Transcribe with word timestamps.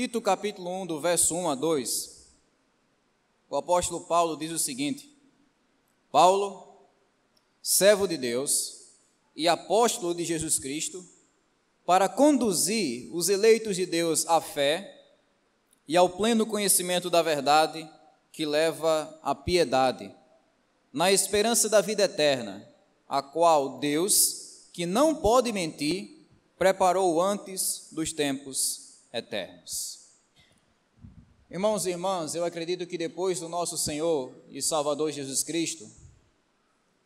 Tito 0.00 0.18
capítulo 0.22 0.70
1, 0.80 0.86
do 0.86 0.98
verso 0.98 1.34
1 1.34 1.50
a 1.50 1.54
2, 1.54 2.26
o 3.50 3.56
apóstolo 3.56 4.00
Paulo 4.06 4.34
diz 4.34 4.50
o 4.50 4.58
seguinte: 4.58 5.14
Paulo, 6.10 6.88
servo 7.60 8.08
de 8.08 8.16
Deus 8.16 8.94
e 9.36 9.46
apóstolo 9.46 10.14
de 10.14 10.24
Jesus 10.24 10.58
Cristo, 10.58 11.06
para 11.84 12.08
conduzir 12.08 13.14
os 13.14 13.28
eleitos 13.28 13.76
de 13.76 13.84
Deus 13.84 14.26
à 14.26 14.40
fé 14.40 15.04
e 15.86 15.98
ao 15.98 16.08
pleno 16.08 16.46
conhecimento 16.46 17.10
da 17.10 17.20
verdade 17.20 17.86
que 18.32 18.46
leva 18.46 19.20
à 19.22 19.34
piedade, 19.34 20.10
na 20.90 21.12
esperança 21.12 21.68
da 21.68 21.82
vida 21.82 22.04
eterna, 22.04 22.66
a 23.06 23.20
qual 23.20 23.78
Deus, 23.78 24.66
que 24.72 24.86
não 24.86 25.16
pode 25.16 25.52
mentir, 25.52 26.26
preparou 26.56 27.20
antes 27.20 27.88
dos 27.92 28.14
tempos 28.14 28.89
eternos. 29.12 30.00
Irmãos 31.50 31.84
e 31.84 31.90
irmãs, 31.90 32.34
eu 32.34 32.44
acredito 32.44 32.86
que 32.86 32.96
depois 32.96 33.40
do 33.40 33.48
nosso 33.48 33.76
Senhor 33.76 34.32
e 34.48 34.62
Salvador 34.62 35.10
Jesus 35.10 35.42
Cristo, 35.42 35.90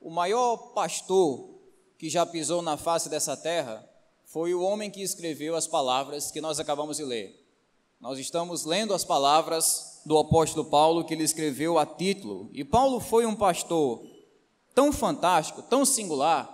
o 0.00 0.10
maior 0.10 0.56
pastor 0.74 1.48
que 1.96 2.10
já 2.10 2.26
pisou 2.26 2.60
na 2.60 2.76
face 2.76 3.08
dessa 3.08 3.36
terra 3.36 3.88
foi 4.26 4.52
o 4.52 4.60
homem 4.60 4.90
que 4.90 5.00
escreveu 5.00 5.56
as 5.56 5.66
palavras 5.66 6.30
que 6.30 6.40
nós 6.40 6.60
acabamos 6.60 6.98
de 6.98 7.04
ler. 7.04 7.42
Nós 7.98 8.18
estamos 8.18 8.66
lendo 8.66 8.92
as 8.92 9.02
palavras 9.02 10.02
do 10.04 10.18
apóstolo 10.18 10.68
Paulo 10.68 11.04
que 11.04 11.14
ele 11.14 11.24
escreveu 11.24 11.78
a 11.78 11.86
título. 11.86 12.50
E 12.52 12.62
Paulo 12.62 13.00
foi 13.00 13.24
um 13.24 13.34
pastor 13.34 14.04
tão 14.74 14.92
fantástico, 14.92 15.62
tão 15.62 15.86
singular, 15.86 16.50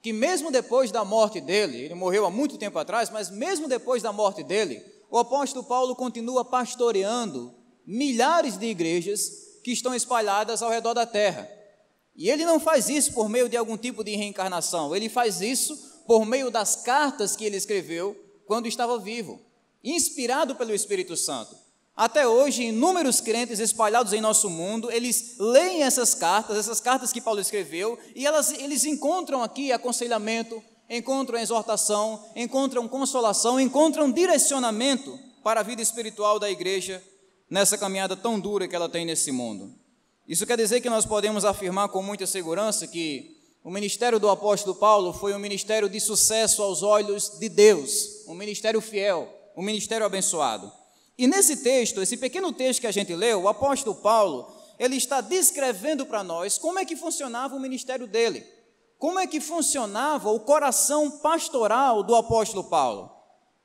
que 0.00 0.12
mesmo 0.12 0.50
depois 0.52 0.92
da 0.92 1.04
morte 1.04 1.40
dele, 1.40 1.78
ele 1.78 1.94
morreu 1.94 2.24
há 2.24 2.30
muito 2.30 2.58
tempo 2.58 2.78
atrás, 2.78 3.10
mas 3.10 3.30
mesmo 3.30 3.66
depois 3.66 4.02
da 4.02 4.12
morte 4.12 4.44
dele, 4.44 4.91
o 5.12 5.18
apóstolo 5.18 5.62
Paulo 5.62 5.94
continua 5.94 6.42
pastoreando 6.42 7.54
milhares 7.86 8.56
de 8.56 8.64
igrejas 8.64 9.30
que 9.62 9.70
estão 9.70 9.94
espalhadas 9.94 10.62
ao 10.62 10.70
redor 10.70 10.94
da 10.94 11.04
terra. 11.04 11.46
E 12.16 12.30
ele 12.30 12.46
não 12.46 12.58
faz 12.58 12.88
isso 12.88 13.12
por 13.12 13.28
meio 13.28 13.46
de 13.46 13.54
algum 13.54 13.76
tipo 13.76 14.02
de 14.02 14.16
reencarnação, 14.16 14.96
ele 14.96 15.10
faz 15.10 15.42
isso 15.42 15.76
por 16.06 16.24
meio 16.24 16.50
das 16.50 16.76
cartas 16.76 17.36
que 17.36 17.44
ele 17.44 17.58
escreveu 17.58 18.16
quando 18.46 18.66
estava 18.66 18.98
vivo, 18.98 19.38
inspirado 19.84 20.56
pelo 20.56 20.74
Espírito 20.74 21.14
Santo. 21.14 21.54
Até 21.94 22.26
hoje, 22.26 22.62
inúmeros 22.62 23.20
crentes 23.20 23.58
espalhados 23.58 24.14
em 24.14 24.20
nosso 24.20 24.48
mundo, 24.48 24.90
eles 24.90 25.36
leem 25.38 25.82
essas 25.82 26.14
cartas, 26.14 26.56
essas 26.56 26.80
cartas 26.80 27.12
que 27.12 27.20
Paulo 27.20 27.38
escreveu, 27.38 27.98
e 28.16 28.26
elas, 28.26 28.50
eles 28.50 28.86
encontram 28.86 29.42
aqui 29.42 29.72
aconselhamento, 29.72 30.64
encontram 30.88 31.38
exortação, 31.38 32.24
encontram 32.36 32.86
consolação, 32.88 33.58
encontram 33.58 34.10
direcionamento 34.10 35.18
para 35.42 35.60
a 35.60 35.62
vida 35.62 35.82
espiritual 35.82 36.38
da 36.38 36.50
igreja 36.50 37.02
nessa 37.48 37.76
caminhada 37.76 38.16
tão 38.16 38.38
dura 38.38 38.66
que 38.66 38.74
ela 38.74 38.88
tem 38.88 39.04
nesse 39.04 39.30
mundo. 39.30 39.74
Isso 40.26 40.46
quer 40.46 40.56
dizer 40.56 40.80
que 40.80 40.88
nós 40.88 41.04
podemos 41.04 41.44
afirmar 41.44 41.88
com 41.88 42.02
muita 42.02 42.26
segurança 42.26 42.86
que 42.86 43.36
o 43.64 43.70
ministério 43.70 44.18
do 44.18 44.28
apóstolo 44.28 44.74
Paulo 44.74 45.12
foi 45.12 45.34
um 45.34 45.38
ministério 45.38 45.88
de 45.88 46.00
sucesso 46.00 46.62
aos 46.62 46.82
olhos 46.82 47.38
de 47.38 47.48
Deus, 47.48 48.24
um 48.26 48.34
ministério 48.34 48.80
fiel, 48.80 49.28
um 49.56 49.62
ministério 49.62 50.06
abençoado. 50.06 50.72
E 51.18 51.26
nesse 51.26 51.58
texto, 51.58 52.00
esse 52.00 52.16
pequeno 52.16 52.52
texto 52.52 52.80
que 52.80 52.86
a 52.86 52.92
gente 52.92 53.14
leu, 53.14 53.42
o 53.42 53.48
apóstolo 53.48 53.96
Paulo, 53.96 54.52
ele 54.78 54.96
está 54.96 55.20
descrevendo 55.20 56.06
para 56.06 56.24
nós 56.24 56.58
como 56.58 56.78
é 56.78 56.84
que 56.84 56.96
funcionava 56.96 57.54
o 57.54 57.60
ministério 57.60 58.06
dele. 58.06 58.44
Como 59.02 59.18
é 59.18 59.26
que 59.26 59.40
funcionava 59.40 60.30
o 60.30 60.38
coração 60.38 61.10
pastoral 61.10 62.04
do 62.04 62.14
apóstolo 62.14 62.62
Paulo? 62.62 63.10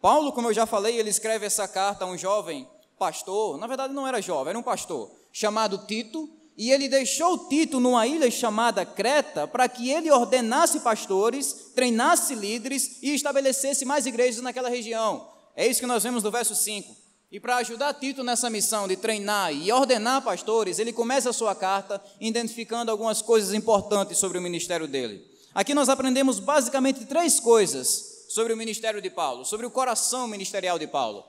Paulo, 0.01 0.33
como 0.33 0.47
eu 0.47 0.53
já 0.53 0.65
falei, 0.65 0.97
ele 0.97 1.11
escreve 1.11 1.45
essa 1.45 1.67
carta 1.67 2.05
a 2.05 2.07
um 2.07 2.17
jovem 2.17 2.67
pastor, 2.97 3.55
na 3.59 3.67
verdade 3.67 3.93
não 3.93 4.07
era 4.07 4.19
jovem, 4.19 4.49
era 4.49 4.57
um 4.57 4.63
pastor, 4.63 5.11
chamado 5.31 5.85
Tito, 5.85 6.27
e 6.57 6.71
ele 6.71 6.89
deixou 6.89 7.47
Tito 7.47 7.79
numa 7.79 8.07
ilha 8.07 8.31
chamada 8.31 8.83
Creta 8.83 9.47
para 9.47 9.69
que 9.69 9.91
ele 9.91 10.09
ordenasse 10.09 10.79
pastores, 10.79 11.71
treinasse 11.75 12.33
líderes 12.33 12.97
e 13.03 13.13
estabelecesse 13.13 13.85
mais 13.85 14.07
igrejas 14.07 14.41
naquela 14.41 14.69
região. 14.69 15.29
É 15.55 15.67
isso 15.67 15.79
que 15.79 15.85
nós 15.85 16.01
vemos 16.01 16.23
no 16.23 16.31
verso 16.31 16.55
5. 16.55 16.95
E 17.29 17.39
para 17.41 17.57
ajudar 17.57 17.93
Tito 17.93 18.23
nessa 18.23 18.49
missão 18.49 18.87
de 18.87 18.95
treinar 18.95 19.53
e 19.53 19.69
ordenar 19.71 20.21
pastores, 20.21 20.79
ele 20.79 20.93
começa 20.93 21.29
a 21.29 21.33
sua 21.33 21.53
carta 21.53 22.01
identificando 22.21 22.89
algumas 22.89 23.21
coisas 23.21 23.53
importantes 23.53 24.17
sobre 24.17 24.37
o 24.37 24.41
ministério 24.41 24.87
dele. 24.87 25.25
Aqui 25.53 25.73
nós 25.73 25.89
aprendemos 25.89 26.39
basicamente 26.39 27.05
três 27.05 27.39
coisas 27.39 28.27
sobre 28.29 28.53
o 28.53 28.57
ministério 28.57 29.01
de 29.01 29.09
Paulo, 29.09 29.43
sobre 29.43 29.65
o 29.65 29.71
coração 29.71 30.25
ministerial 30.27 30.79
de 30.79 30.87
Paulo. 30.87 31.25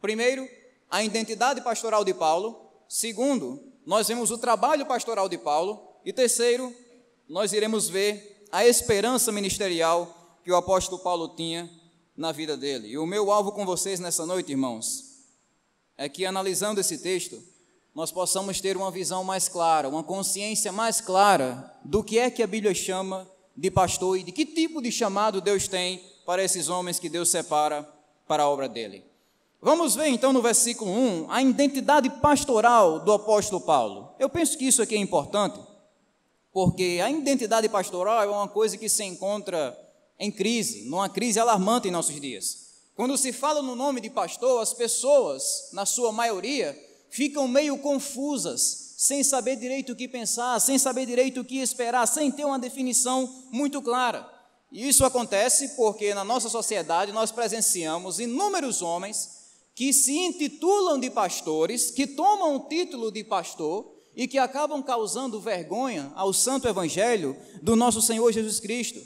Primeiro, 0.00 0.48
a 0.88 1.02
identidade 1.02 1.60
pastoral 1.62 2.04
de 2.04 2.14
Paulo. 2.14 2.70
Segundo, 2.88 3.60
nós 3.84 4.06
vemos 4.06 4.30
o 4.30 4.38
trabalho 4.38 4.86
pastoral 4.86 5.28
de 5.28 5.38
Paulo. 5.38 5.82
E 6.04 6.12
terceiro, 6.12 6.72
nós 7.28 7.52
iremos 7.52 7.88
ver 7.88 8.46
a 8.52 8.64
esperança 8.64 9.32
ministerial 9.32 10.38
que 10.44 10.52
o 10.52 10.56
apóstolo 10.56 11.02
Paulo 11.02 11.34
tinha 11.34 11.68
na 12.16 12.30
vida 12.30 12.56
dele. 12.56 12.88
E 12.88 12.98
o 12.98 13.06
meu 13.06 13.32
alvo 13.32 13.50
com 13.50 13.66
vocês 13.66 13.98
nessa 13.98 14.24
noite, 14.24 14.52
irmãos, 14.52 15.09
é 16.00 16.08
que 16.08 16.24
analisando 16.24 16.80
esse 16.80 16.96
texto, 16.96 17.38
nós 17.94 18.10
possamos 18.10 18.58
ter 18.58 18.74
uma 18.74 18.90
visão 18.90 19.22
mais 19.22 19.50
clara, 19.50 19.86
uma 19.86 20.02
consciência 20.02 20.72
mais 20.72 20.98
clara 20.98 21.78
do 21.84 22.02
que 22.02 22.18
é 22.18 22.30
que 22.30 22.42
a 22.42 22.46
Bíblia 22.46 22.72
chama 22.72 23.30
de 23.54 23.70
pastor 23.70 24.18
e 24.18 24.22
de 24.22 24.32
que 24.32 24.46
tipo 24.46 24.80
de 24.80 24.90
chamado 24.90 25.42
Deus 25.42 25.68
tem 25.68 26.02
para 26.24 26.42
esses 26.42 26.70
homens 26.70 26.98
que 26.98 27.10
Deus 27.10 27.28
separa 27.28 27.86
para 28.26 28.44
a 28.44 28.48
obra 28.48 28.66
dele. 28.66 29.04
Vamos 29.60 29.94
ver 29.94 30.06
então 30.06 30.32
no 30.32 30.40
versículo 30.40 30.90
1 30.90 31.30
a 31.30 31.42
identidade 31.42 32.08
pastoral 32.08 33.00
do 33.00 33.12
apóstolo 33.12 33.60
Paulo. 33.60 34.14
Eu 34.18 34.30
penso 34.30 34.56
que 34.56 34.64
isso 34.64 34.80
aqui 34.80 34.94
é 34.94 34.98
importante, 34.98 35.60
porque 36.50 36.98
a 37.04 37.10
identidade 37.10 37.68
pastoral 37.68 38.22
é 38.22 38.26
uma 38.26 38.48
coisa 38.48 38.78
que 38.78 38.88
se 38.88 39.04
encontra 39.04 39.78
em 40.18 40.32
crise, 40.32 40.88
numa 40.88 41.10
crise 41.10 41.38
alarmante 41.38 41.88
em 41.88 41.90
nossos 41.90 42.18
dias. 42.18 42.69
Quando 43.00 43.16
se 43.16 43.32
fala 43.32 43.62
no 43.62 43.74
nome 43.74 43.98
de 43.98 44.10
pastor, 44.10 44.60
as 44.60 44.74
pessoas, 44.74 45.70
na 45.72 45.86
sua 45.86 46.12
maioria, 46.12 46.78
ficam 47.08 47.48
meio 47.48 47.78
confusas, 47.78 48.92
sem 48.98 49.24
saber 49.24 49.56
direito 49.56 49.92
o 49.92 49.96
que 49.96 50.06
pensar, 50.06 50.60
sem 50.60 50.78
saber 50.78 51.06
direito 51.06 51.40
o 51.40 51.44
que 51.46 51.60
esperar, 51.60 52.06
sem 52.06 52.30
ter 52.30 52.44
uma 52.44 52.58
definição 52.58 53.46
muito 53.50 53.80
clara. 53.80 54.30
E 54.70 54.86
isso 54.86 55.02
acontece 55.02 55.68
porque 55.76 56.12
na 56.12 56.24
nossa 56.24 56.50
sociedade 56.50 57.10
nós 57.10 57.32
presenciamos 57.32 58.20
inúmeros 58.20 58.82
homens 58.82 59.30
que 59.74 59.94
se 59.94 60.14
intitulam 60.18 61.00
de 61.00 61.08
pastores, 61.08 61.90
que 61.90 62.06
tomam 62.06 62.56
o 62.56 62.68
título 62.68 63.10
de 63.10 63.24
pastor 63.24 63.90
e 64.14 64.28
que 64.28 64.36
acabam 64.36 64.82
causando 64.82 65.40
vergonha 65.40 66.12
ao 66.14 66.34
santo 66.34 66.68
evangelho 66.68 67.34
do 67.62 67.74
nosso 67.74 68.02
Senhor 68.02 68.30
Jesus 68.30 68.60
Cristo. 68.60 69.00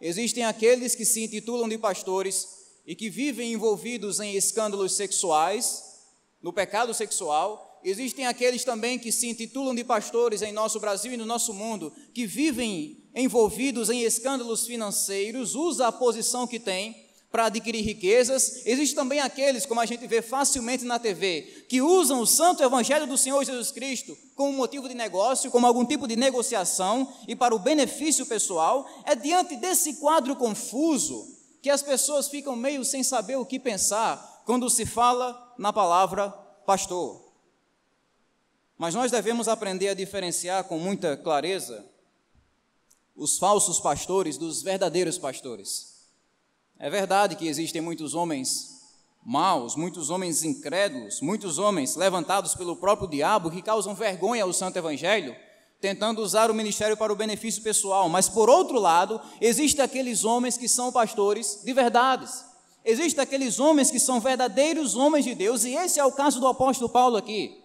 Existem 0.00 0.46
aqueles 0.46 0.94
que 0.94 1.04
se 1.04 1.24
intitulam 1.24 1.68
de 1.68 1.76
pastores 1.76 2.63
e 2.86 2.94
que 2.94 3.08
vivem 3.08 3.52
envolvidos 3.52 4.20
em 4.20 4.34
escândalos 4.34 4.94
sexuais, 4.94 5.82
no 6.42 6.52
pecado 6.52 6.92
sexual. 6.92 7.80
Existem 7.82 8.26
aqueles 8.26 8.64
também 8.64 8.98
que 8.98 9.12
se 9.12 9.28
intitulam 9.28 9.74
de 9.74 9.84
pastores 9.84 10.42
em 10.42 10.52
nosso 10.52 10.80
Brasil 10.80 11.12
e 11.12 11.16
no 11.16 11.26
nosso 11.26 11.52
mundo, 11.52 11.92
que 12.12 12.26
vivem 12.26 13.04
envolvidos 13.14 13.90
em 13.90 14.02
escândalos 14.02 14.66
financeiros, 14.66 15.54
usa 15.54 15.86
a 15.86 15.92
posição 15.92 16.46
que 16.46 16.58
tem 16.58 17.04
para 17.34 17.46
adquirir 17.46 17.82
riquezas. 17.82 18.64
Existem 18.64 18.94
também 18.94 19.18
aqueles, 19.18 19.66
como 19.66 19.80
a 19.80 19.86
gente 19.86 20.06
vê 20.06 20.22
facilmente 20.22 20.84
na 20.84 21.00
TV, 21.00 21.66
que 21.68 21.82
usam 21.82 22.20
o 22.20 22.26
santo 22.26 22.62
evangelho 22.62 23.08
do 23.08 23.18
Senhor 23.18 23.44
Jesus 23.44 23.72
Cristo 23.72 24.16
como 24.36 24.52
motivo 24.52 24.88
de 24.88 24.94
negócio, 24.94 25.50
como 25.50 25.66
algum 25.66 25.84
tipo 25.84 26.06
de 26.06 26.14
negociação 26.14 27.12
e 27.26 27.34
para 27.34 27.54
o 27.54 27.58
benefício 27.58 28.24
pessoal. 28.24 28.88
É 29.04 29.16
diante 29.16 29.56
desse 29.56 29.94
quadro 29.94 30.36
confuso 30.36 31.33
que 31.64 31.70
as 31.70 31.82
pessoas 31.82 32.28
ficam 32.28 32.54
meio 32.54 32.84
sem 32.84 33.02
saber 33.02 33.36
o 33.36 33.46
que 33.46 33.58
pensar 33.58 34.42
quando 34.44 34.68
se 34.68 34.84
fala 34.84 35.54
na 35.56 35.72
palavra 35.72 36.28
pastor. 36.66 37.24
Mas 38.76 38.94
nós 38.94 39.10
devemos 39.10 39.48
aprender 39.48 39.88
a 39.88 39.94
diferenciar 39.94 40.64
com 40.64 40.78
muita 40.78 41.16
clareza 41.16 41.82
os 43.16 43.38
falsos 43.38 43.80
pastores 43.80 44.36
dos 44.36 44.62
verdadeiros 44.62 45.16
pastores. 45.16 46.10
É 46.78 46.90
verdade 46.90 47.34
que 47.34 47.48
existem 47.48 47.80
muitos 47.80 48.12
homens 48.12 48.82
maus, 49.24 49.74
muitos 49.74 50.10
homens 50.10 50.44
incrédulos, 50.44 51.22
muitos 51.22 51.58
homens 51.58 51.96
levantados 51.96 52.54
pelo 52.54 52.76
próprio 52.76 53.08
diabo 53.08 53.50
que 53.50 53.62
causam 53.62 53.94
vergonha 53.94 54.44
ao 54.44 54.52
santo 54.52 54.76
evangelho, 54.76 55.34
tentando 55.84 56.22
usar 56.22 56.50
o 56.50 56.54
ministério 56.54 56.96
para 56.96 57.12
o 57.12 57.16
benefício 57.16 57.62
pessoal. 57.62 58.08
Mas 58.08 58.26
por 58.26 58.48
outro 58.48 58.78
lado, 58.78 59.20
existem 59.38 59.84
aqueles 59.84 60.24
homens 60.24 60.56
que 60.56 60.66
são 60.66 60.90
pastores 60.90 61.60
de 61.62 61.74
verdades. 61.74 62.42
Existem 62.82 63.22
aqueles 63.22 63.60
homens 63.60 63.90
que 63.90 64.00
são 64.00 64.18
verdadeiros 64.18 64.96
homens 64.96 65.26
de 65.26 65.34
Deus, 65.34 65.62
e 65.62 65.74
esse 65.74 66.00
é 66.00 66.04
o 66.04 66.12
caso 66.12 66.40
do 66.40 66.46
apóstolo 66.46 66.88
Paulo 66.88 67.18
aqui. 67.18 67.62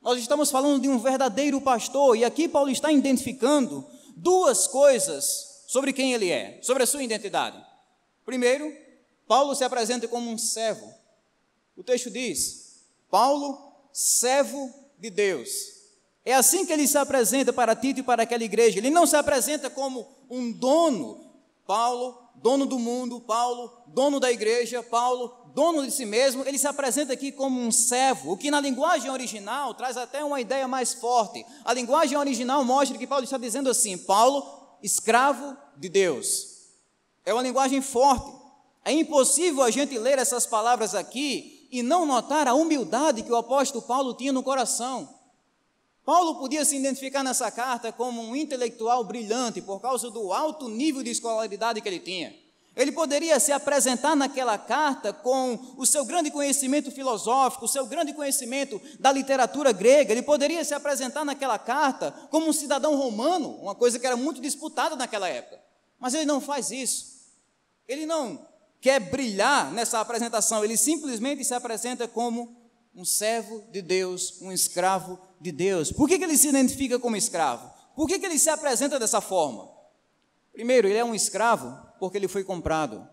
Nós 0.00 0.18
estamos 0.18 0.50
falando 0.50 0.80
de 0.80 0.88
um 0.88 0.98
verdadeiro 0.98 1.60
pastor, 1.60 2.16
e 2.16 2.24
aqui 2.24 2.48
Paulo 2.48 2.70
está 2.70 2.90
identificando 2.90 3.86
duas 4.16 4.66
coisas 4.66 5.64
sobre 5.66 5.92
quem 5.92 6.14
ele 6.14 6.30
é, 6.30 6.58
sobre 6.62 6.84
a 6.84 6.86
sua 6.86 7.02
identidade. 7.02 7.62
Primeiro, 8.24 8.74
Paulo 9.28 9.54
se 9.54 9.62
apresenta 9.62 10.08
como 10.08 10.30
um 10.30 10.38
servo. 10.38 10.90
O 11.76 11.82
texto 11.82 12.10
diz: 12.10 12.82
Paulo, 13.10 13.58
servo 13.92 14.72
de 14.98 15.10
Deus. 15.10 15.81
É 16.24 16.34
assim 16.34 16.64
que 16.64 16.72
ele 16.72 16.86
se 16.86 16.96
apresenta 16.96 17.52
para 17.52 17.74
Tito 17.74 18.00
e 18.00 18.02
para 18.02 18.22
aquela 18.22 18.44
igreja. 18.44 18.78
Ele 18.78 18.90
não 18.90 19.06
se 19.06 19.16
apresenta 19.16 19.68
como 19.68 20.06
um 20.30 20.52
dono. 20.52 21.32
Paulo, 21.66 22.18
dono 22.36 22.66
do 22.66 22.78
mundo, 22.78 23.20
Paulo, 23.20 23.72
dono 23.86 24.18
da 24.18 24.30
igreja, 24.30 24.82
Paulo, 24.82 25.32
dono 25.54 25.84
de 25.84 25.90
si 25.90 26.04
mesmo, 26.04 26.44
ele 26.46 26.58
se 26.58 26.66
apresenta 26.66 27.12
aqui 27.12 27.30
como 27.30 27.60
um 27.60 27.70
servo, 27.70 28.32
o 28.32 28.36
que 28.36 28.50
na 28.50 28.60
linguagem 28.60 29.10
original 29.10 29.74
traz 29.74 29.96
até 29.96 30.24
uma 30.24 30.40
ideia 30.40 30.66
mais 30.66 30.92
forte. 30.92 31.44
A 31.64 31.72
linguagem 31.72 32.16
original 32.16 32.64
mostra 32.64 32.98
que 32.98 33.06
Paulo 33.06 33.24
está 33.24 33.38
dizendo 33.38 33.70
assim: 33.70 33.96
Paulo, 33.96 34.44
escravo 34.82 35.56
de 35.76 35.88
Deus. 35.88 36.46
É 37.24 37.32
uma 37.32 37.42
linguagem 37.42 37.80
forte. 37.80 38.30
É 38.84 38.92
impossível 38.92 39.62
a 39.62 39.70
gente 39.70 39.96
ler 39.96 40.18
essas 40.18 40.44
palavras 40.44 40.94
aqui 40.94 41.68
e 41.70 41.82
não 41.82 42.04
notar 42.04 42.48
a 42.48 42.54
humildade 42.54 43.22
que 43.22 43.30
o 43.30 43.36
apóstolo 43.36 43.82
Paulo 43.82 44.14
tinha 44.14 44.32
no 44.32 44.42
coração. 44.42 45.08
Paulo 46.04 46.36
podia 46.36 46.64
se 46.64 46.76
identificar 46.76 47.22
nessa 47.22 47.50
carta 47.50 47.92
como 47.92 48.20
um 48.22 48.34
intelectual 48.34 49.04
brilhante 49.04 49.60
por 49.60 49.80
causa 49.80 50.10
do 50.10 50.32
alto 50.32 50.68
nível 50.68 51.02
de 51.02 51.10
escolaridade 51.10 51.80
que 51.80 51.88
ele 51.88 52.00
tinha. 52.00 52.34
Ele 52.74 52.90
poderia 52.90 53.38
se 53.38 53.52
apresentar 53.52 54.16
naquela 54.16 54.56
carta 54.56 55.12
com 55.12 55.58
o 55.76 55.84
seu 55.84 56.04
grande 56.04 56.30
conhecimento 56.30 56.90
filosófico, 56.90 57.66
o 57.66 57.68
seu 57.68 57.86
grande 57.86 58.14
conhecimento 58.14 58.80
da 58.98 59.12
literatura 59.12 59.72
grega. 59.72 60.12
Ele 60.12 60.22
poderia 60.22 60.64
se 60.64 60.72
apresentar 60.72 61.24
naquela 61.24 61.58
carta 61.58 62.12
como 62.30 62.48
um 62.48 62.52
cidadão 62.52 62.96
romano, 62.96 63.50
uma 63.60 63.74
coisa 63.74 63.98
que 63.98 64.06
era 64.06 64.16
muito 64.16 64.40
disputada 64.40 64.96
naquela 64.96 65.28
época. 65.28 65.60
Mas 66.00 66.14
ele 66.14 66.24
não 66.24 66.40
faz 66.40 66.70
isso. 66.70 67.12
Ele 67.86 68.06
não 68.06 68.48
quer 68.80 68.98
brilhar 68.98 69.70
nessa 69.70 70.00
apresentação, 70.00 70.64
ele 70.64 70.76
simplesmente 70.76 71.44
se 71.44 71.54
apresenta 71.54 72.08
como 72.08 72.56
um 72.94 73.04
servo 73.04 73.62
de 73.70 73.80
Deus, 73.80 74.40
um 74.40 74.50
escravo 74.50 75.18
de 75.42 75.52
Deus. 75.52 75.90
Por 75.92 76.08
que, 76.08 76.18
que 76.18 76.24
ele 76.24 76.36
se 76.36 76.48
identifica 76.48 76.98
como 76.98 77.16
escravo? 77.16 77.68
Por 77.96 78.06
que, 78.06 78.18
que 78.18 78.24
ele 78.24 78.38
se 78.38 78.48
apresenta 78.48 78.98
dessa 78.98 79.20
forma? 79.20 79.68
Primeiro, 80.52 80.86
ele 80.86 80.98
é 80.98 81.04
um 81.04 81.14
escravo 81.14 81.76
porque 81.98 82.16
ele 82.16 82.28
foi 82.28 82.44
comprado. 82.44 83.06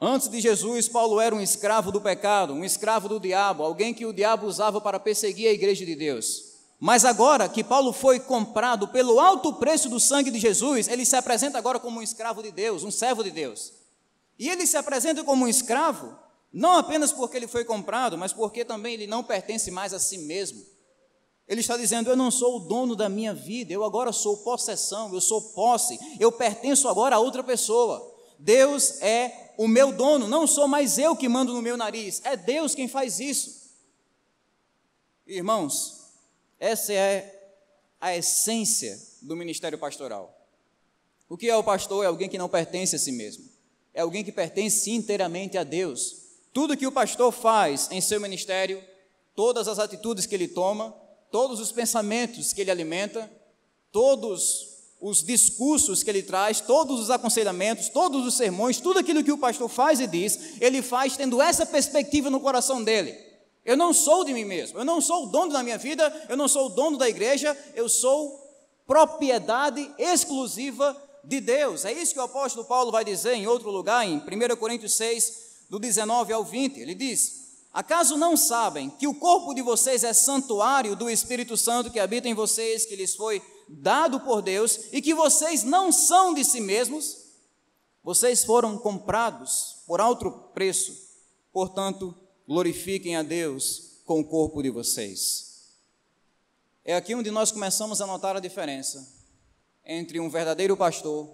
Antes 0.00 0.28
de 0.28 0.40
Jesus, 0.40 0.88
Paulo 0.88 1.20
era 1.20 1.34
um 1.34 1.40
escravo 1.40 1.90
do 1.90 2.00
pecado, 2.00 2.52
um 2.52 2.64
escravo 2.64 3.08
do 3.08 3.18
diabo, 3.18 3.62
alguém 3.62 3.94
que 3.94 4.04
o 4.04 4.12
diabo 4.12 4.46
usava 4.46 4.80
para 4.80 5.00
perseguir 5.00 5.48
a 5.48 5.52
igreja 5.52 5.86
de 5.86 5.94
Deus. 5.94 6.54
Mas 6.78 7.06
agora 7.06 7.48
que 7.48 7.64
Paulo 7.64 7.92
foi 7.92 8.20
comprado 8.20 8.88
pelo 8.88 9.18
alto 9.18 9.54
preço 9.54 9.88
do 9.88 9.98
sangue 9.98 10.30
de 10.30 10.38
Jesus, 10.38 10.88
ele 10.88 11.06
se 11.06 11.16
apresenta 11.16 11.56
agora 11.56 11.80
como 11.80 12.00
um 12.00 12.02
escravo 12.02 12.42
de 12.42 12.50
Deus, 12.50 12.84
um 12.84 12.90
servo 12.90 13.24
de 13.24 13.30
Deus. 13.30 13.72
E 14.38 14.50
ele 14.50 14.66
se 14.66 14.76
apresenta 14.76 15.24
como 15.24 15.46
um 15.46 15.48
escravo, 15.48 16.14
não 16.52 16.76
apenas 16.76 17.12
porque 17.12 17.38
ele 17.38 17.46
foi 17.46 17.64
comprado, 17.64 18.18
mas 18.18 18.34
porque 18.34 18.66
também 18.66 18.92
ele 18.92 19.06
não 19.06 19.24
pertence 19.24 19.70
mais 19.70 19.94
a 19.94 19.98
si 19.98 20.18
mesmo. 20.18 20.62
Ele 21.48 21.60
está 21.60 21.76
dizendo: 21.76 22.10
Eu 22.10 22.16
não 22.16 22.30
sou 22.30 22.56
o 22.56 22.60
dono 22.60 22.96
da 22.96 23.08
minha 23.08 23.32
vida, 23.32 23.72
eu 23.72 23.84
agora 23.84 24.12
sou 24.12 24.38
possessão, 24.38 25.12
eu 25.14 25.20
sou 25.20 25.40
posse, 25.40 25.98
eu 26.18 26.32
pertenço 26.32 26.88
agora 26.88 27.16
a 27.16 27.20
outra 27.20 27.42
pessoa. 27.42 28.14
Deus 28.38 29.00
é 29.00 29.54
o 29.56 29.66
meu 29.66 29.92
dono, 29.92 30.28
não 30.28 30.46
sou 30.46 30.68
mais 30.68 30.98
eu 30.98 31.16
que 31.16 31.28
mando 31.28 31.54
no 31.54 31.62
meu 31.62 31.76
nariz, 31.76 32.20
é 32.24 32.36
Deus 32.36 32.74
quem 32.74 32.88
faz 32.88 33.20
isso. 33.20 33.66
Irmãos, 35.26 36.10
essa 36.60 36.92
é 36.92 37.32
a 38.00 38.14
essência 38.14 39.00
do 39.22 39.34
ministério 39.34 39.78
pastoral. 39.78 40.32
O 41.28 41.36
que 41.36 41.48
é 41.48 41.56
o 41.56 41.64
pastor? 41.64 42.04
É 42.04 42.08
alguém 42.08 42.28
que 42.28 42.38
não 42.38 42.48
pertence 42.48 42.94
a 42.94 42.98
si 42.98 43.12
mesmo, 43.12 43.48
é 43.94 44.02
alguém 44.02 44.22
que 44.22 44.32
pertence 44.32 44.90
inteiramente 44.90 45.56
a 45.56 45.64
Deus. 45.64 46.26
Tudo 46.52 46.76
que 46.76 46.86
o 46.86 46.92
pastor 46.92 47.32
faz 47.32 47.88
em 47.90 48.00
seu 48.00 48.20
ministério, 48.20 48.82
todas 49.34 49.68
as 49.68 49.78
atitudes 49.78 50.26
que 50.26 50.34
ele 50.34 50.48
toma, 50.48 50.94
todos 51.36 51.60
os 51.60 51.70
pensamentos 51.70 52.54
que 52.54 52.62
ele 52.62 52.70
alimenta, 52.70 53.30
todos 53.92 54.68
os 54.98 55.22
discursos 55.22 56.02
que 56.02 56.08
ele 56.08 56.22
traz, 56.22 56.62
todos 56.62 56.98
os 56.98 57.10
aconselhamentos, 57.10 57.90
todos 57.90 58.26
os 58.26 58.38
sermões, 58.38 58.80
tudo 58.80 59.00
aquilo 59.00 59.22
que 59.22 59.30
o 59.30 59.36
pastor 59.36 59.68
faz 59.68 60.00
e 60.00 60.06
diz, 60.06 60.58
ele 60.62 60.80
faz 60.80 61.14
tendo 61.14 61.42
essa 61.42 61.66
perspectiva 61.66 62.30
no 62.30 62.40
coração 62.40 62.82
dele. 62.82 63.14
Eu 63.66 63.76
não 63.76 63.92
sou 63.92 64.24
de 64.24 64.32
mim 64.32 64.46
mesmo, 64.46 64.78
eu 64.78 64.84
não 64.86 64.98
sou 64.98 65.24
o 65.24 65.26
dono 65.26 65.52
da 65.52 65.62
minha 65.62 65.76
vida, 65.76 66.10
eu 66.26 66.38
não 66.38 66.48
sou 66.48 66.68
o 66.68 66.70
dono 66.70 66.96
da 66.96 67.06
igreja, 67.06 67.54
eu 67.74 67.86
sou 67.86 68.42
propriedade 68.86 69.90
exclusiva 69.98 70.96
de 71.22 71.38
Deus. 71.38 71.84
É 71.84 71.92
isso 71.92 72.14
que 72.14 72.18
o 72.18 72.22
apóstolo 72.22 72.64
Paulo 72.64 72.90
vai 72.90 73.04
dizer 73.04 73.34
em 73.34 73.46
outro 73.46 73.70
lugar, 73.70 74.06
em 74.06 74.16
1 74.16 74.56
Coríntios 74.56 74.94
6, 74.94 75.66
do 75.68 75.78
19 75.78 76.32
ao 76.32 76.42
20. 76.42 76.80
Ele 76.80 76.94
diz: 76.94 77.45
Acaso 77.76 78.16
não 78.16 78.38
sabem 78.38 78.88
que 78.88 79.06
o 79.06 79.14
corpo 79.14 79.52
de 79.52 79.60
vocês 79.60 80.02
é 80.02 80.14
santuário 80.14 80.96
do 80.96 81.10
Espírito 81.10 81.58
Santo 81.58 81.90
que 81.90 82.00
habita 82.00 82.26
em 82.26 82.32
vocês, 82.32 82.86
que 82.86 82.96
lhes 82.96 83.14
foi 83.14 83.42
dado 83.68 84.18
por 84.20 84.40
Deus, 84.40 84.80
e 84.92 85.02
que 85.02 85.14
vocês 85.14 85.62
não 85.62 85.92
são 85.92 86.32
de 86.32 86.42
si 86.42 86.58
mesmos? 86.58 87.18
Vocês 88.02 88.42
foram 88.44 88.78
comprados 88.78 89.82
por 89.86 90.00
alto 90.00 90.30
preço, 90.54 90.96
portanto, 91.52 92.14
glorifiquem 92.48 93.14
a 93.14 93.22
Deus 93.22 94.00
com 94.06 94.20
o 94.20 94.24
corpo 94.24 94.62
de 94.62 94.70
vocês. 94.70 95.74
É 96.82 96.96
aqui 96.96 97.14
onde 97.14 97.30
nós 97.30 97.52
começamos 97.52 98.00
a 98.00 98.06
notar 98.06 98.34
a 98.34 98.40
diferença 98.40 99.06
entre 99.84 100.18
um 100.18 100.30
verdadeiro 100.30 100.78
pastor 100.78 101.28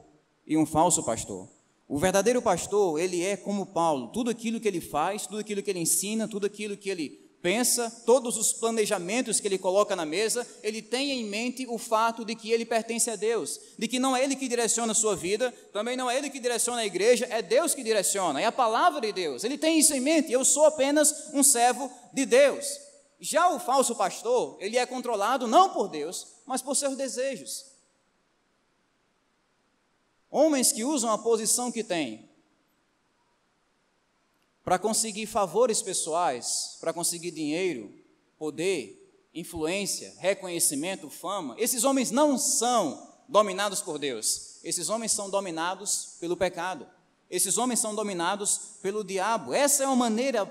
e 0.45 0.57
um 0.57 0.67
falso 0.67 1.05
pastor. 1.05 1.49
O 1.93 1.99
verdadeiro 1.99 2.41
pastor, 2.41 2.99
ele 2.99 3.23
é 3.23 3.37
como 3.37 3.67
Paulo, 3.67 4.09
tudo 4.15 4.31
aquilo 4.31 4.59
que 4.59 4.67
ele 4.67 4.81
faz, 4.81 5.27
tudo 5.27 5.41
aquilo 5.41 5.63
que 5.63 5.69
ele 5.69 5.81
ensina, 5.81 6.27
tudo 6.27 6.47
aquilo 6.47 6.75
que 6.75 6.89
ele 6.89 7.11
pensa, 7.43 7.91
todos 8.07 8.39
os 8.39 8.51
planejamentos 8.51 9.39
que 9.39 9.47
ele 9.47 9.59
coloca 9.59 9.95
na 9.95 10.07
mesa, 10.07 10.47
ele 10.63 10.81
tem 10.81 11.11
em 11.11 11.25
mente 11.27 11.67
o 11.69 11.77
fato 11.77 12.25
de 12.25 12.35
que 12.35 12.51
ele 12.51 12.65
pertence 12.65 13.11
a 13.11 13.15
Deus, 13.15 13.61
de 13.79 13.87
que 13.87 13.99
não 13.99 14.17
é 14.17 14.25
ele 14.25 14.37
que 14.37 14.49
direciona 14.49 14.93
a 14.93 14.95
sua 14.95 15.15
vida, 15.15 15.53
também 15.71 15.95
não 15.95 16.11
é 16.11 16.17
ele 16.17 16.31
que 16.31 16.41
direciona 16.41 16.81
a 16.81 16.87
igreja, 16.87 17.27
é 17.29 17.43
Deus 17.43 17.75
que 17.75 17.85
direciona, 17.85 18.41
é 18.41 18.47
a 18.47 18.53
palavra 18.53 19.03
de 19.03 19.13
Deus. 19.13 19.45
Ele 19.45 19.59
tem 19.59 19.79
isso 19.79 19.93
em 19.93 20.01
mente, 20.01 20.33
eu 20.33 20.47
sou 20.47 20.65
apenas 20.65 21.29
um 21.35 21.43
servo 21.43 21.91
de 22.11 22.25
Deus. 22.25 22.67
Já 23.21 23.51
o 23.51 23.61
falso 23.61 23.95
pastor, 23.95 24.57
ele 24.61 24.79
é 24.79 24.87
controlado 24.87 25.47
não 25.47 25.69
por 25.69 25.89
Deus, 25.89 26.27
mas 26.47 26.63
por 26.63 26.75
seus 26.75 26.97
desejos. 26.97 27.72
Homens 30.33 30.73
que 30.73 30.83
usam 30.83 31.11
a 31.13 31.19
posição 31.19 31.71
que 31.71 31.85
têm 31.85 32.27
para 34.65 34.79
conseguir 34.79 35.27
favores 35.27 35.83
pessoais, 35.83 36.79
para 36.81 36.91
conseguir 36.91 37.31
dinheiro, 37.33 37.93
poder, 38.39 38.99
influência, 39.35 40.15
reconhecimento, 40.17 41.11
fama, 41.11 41.55
esses 41.59 41.85
homens 41.85 42.11
não 42.11 42.39
são 42.39 43.13
dominados 43.29 43.83
por 43.83 43.99
Deus. 43.99 44.59
Esses 44.65 44.89
homens 44.89 45.13
são 45.13 45.29
dominados 45.29 46.17
pelo 46.19 46.35
pecado. 46.35 46.87
Esses 47.29 47.59
homens 47.59 47.81
são 47.81 47.95
dominados 47.95 48.79
pelo 48.81 49.05
diabo. 49.05 49.53
Essa 49.53 49.85
é 49.85 49.87
uma 49.87 49.97
maneira 49.97 50.51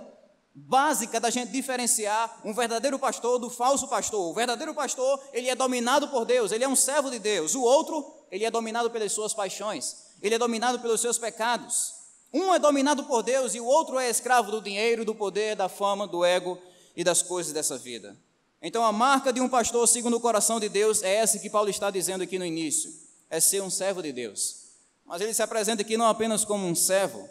básica 0.53 1.19
da 1.19 1.31
gente 1.31 1.51
diferenciar 1.51 2.39
um 2.45 2.53
verdadeiro 2.53 2.99
pastor 2.99 3.39
do 3.39 3.49
falso 3.49 3.87
pastor. 3.87 4.29
O 4.29 4.33
verdadeiro 4.33 4.75
pastor, 4.75 5.19
ele 5.33 5.49
é 5.49 5.55
dominado 5.55 6.07
por 6.09 6.23
Deus, 6.23 6.51
ele 6.51 6.63
é 6.63 6.67
um 6.67 6.75
servo 6.75 7.09
de 7.09 7.17
Deus. 7.17 7.55
O 7.55 7.63
outro 7.63 8.20
ele 8.31 8.45
é 8.45 8.49
dominado 8.49 8.89
pelas 8.89 9.11
suas 9.11 9.33
paixões, 9.33 9.97
ele 10.21 10.35
é 10.35 10.39
dominado 10.39 10.79
pelos 10.79 11.01
seus 11.01 11.17
pecados. 11.17 11.93
Um 12.33 12.53
é 12.53 12.59
dominado 12.59 13.03
por 13.03 13.21
Deus 13.21 13.53
e 13.53 13.59
o 13.59 13.65
outro 13.65 13.99
é 13.99 14.09
escravo 14.09 14.51
do 14.51 14.61
dinheiro, 14.61 15.03
do 15.03 15.13
poder, 15.13 15.55
da 15.55 15.67
fama, 15.67 16.07
do 16.07 16.23
ego 16.23 16.57
e 16.95 17.03
das 17.03 17.21
coisas 17.21 17.51
dessa 17.51 17.77
vida. 17.77 18.17
Então, 18.61 18.85
a 18.85 18.91
marca 18.91 19.33
de 19.33 19.41
um 19.41 19.49
pastor 19.49 19.85
segundo 19.87 20.15
o 20.15 20.19
coração 20.19 20.59
de 20.59 20.69
Deus 20.69 21.03
é 21.03 21.15
essa 21.15 21.39
que 21.39 21.49
Paulo 21.49 21.69
está 21.69 21.91
dizendo 21.91 22.23
aqui 22.23 22.39
no 22.39 22.45
início: 22.45 22.93
é 23.29 23.39
ser 23.39 23.61
um 23.61 23.69
servo 23.69 24.01
de 24.01 24.13
Deus. 24.13 24.61
Mas 25.05 25.21
ele 25.21 25.33
se 25.33 25.41
apresenta 25.41 25.81
aqui 25.81 25.97
não 25.97 26.05
apenas 26.05 26.45
como 26.45 26.65
um 26.65 26.75
servo, 26.75 27.27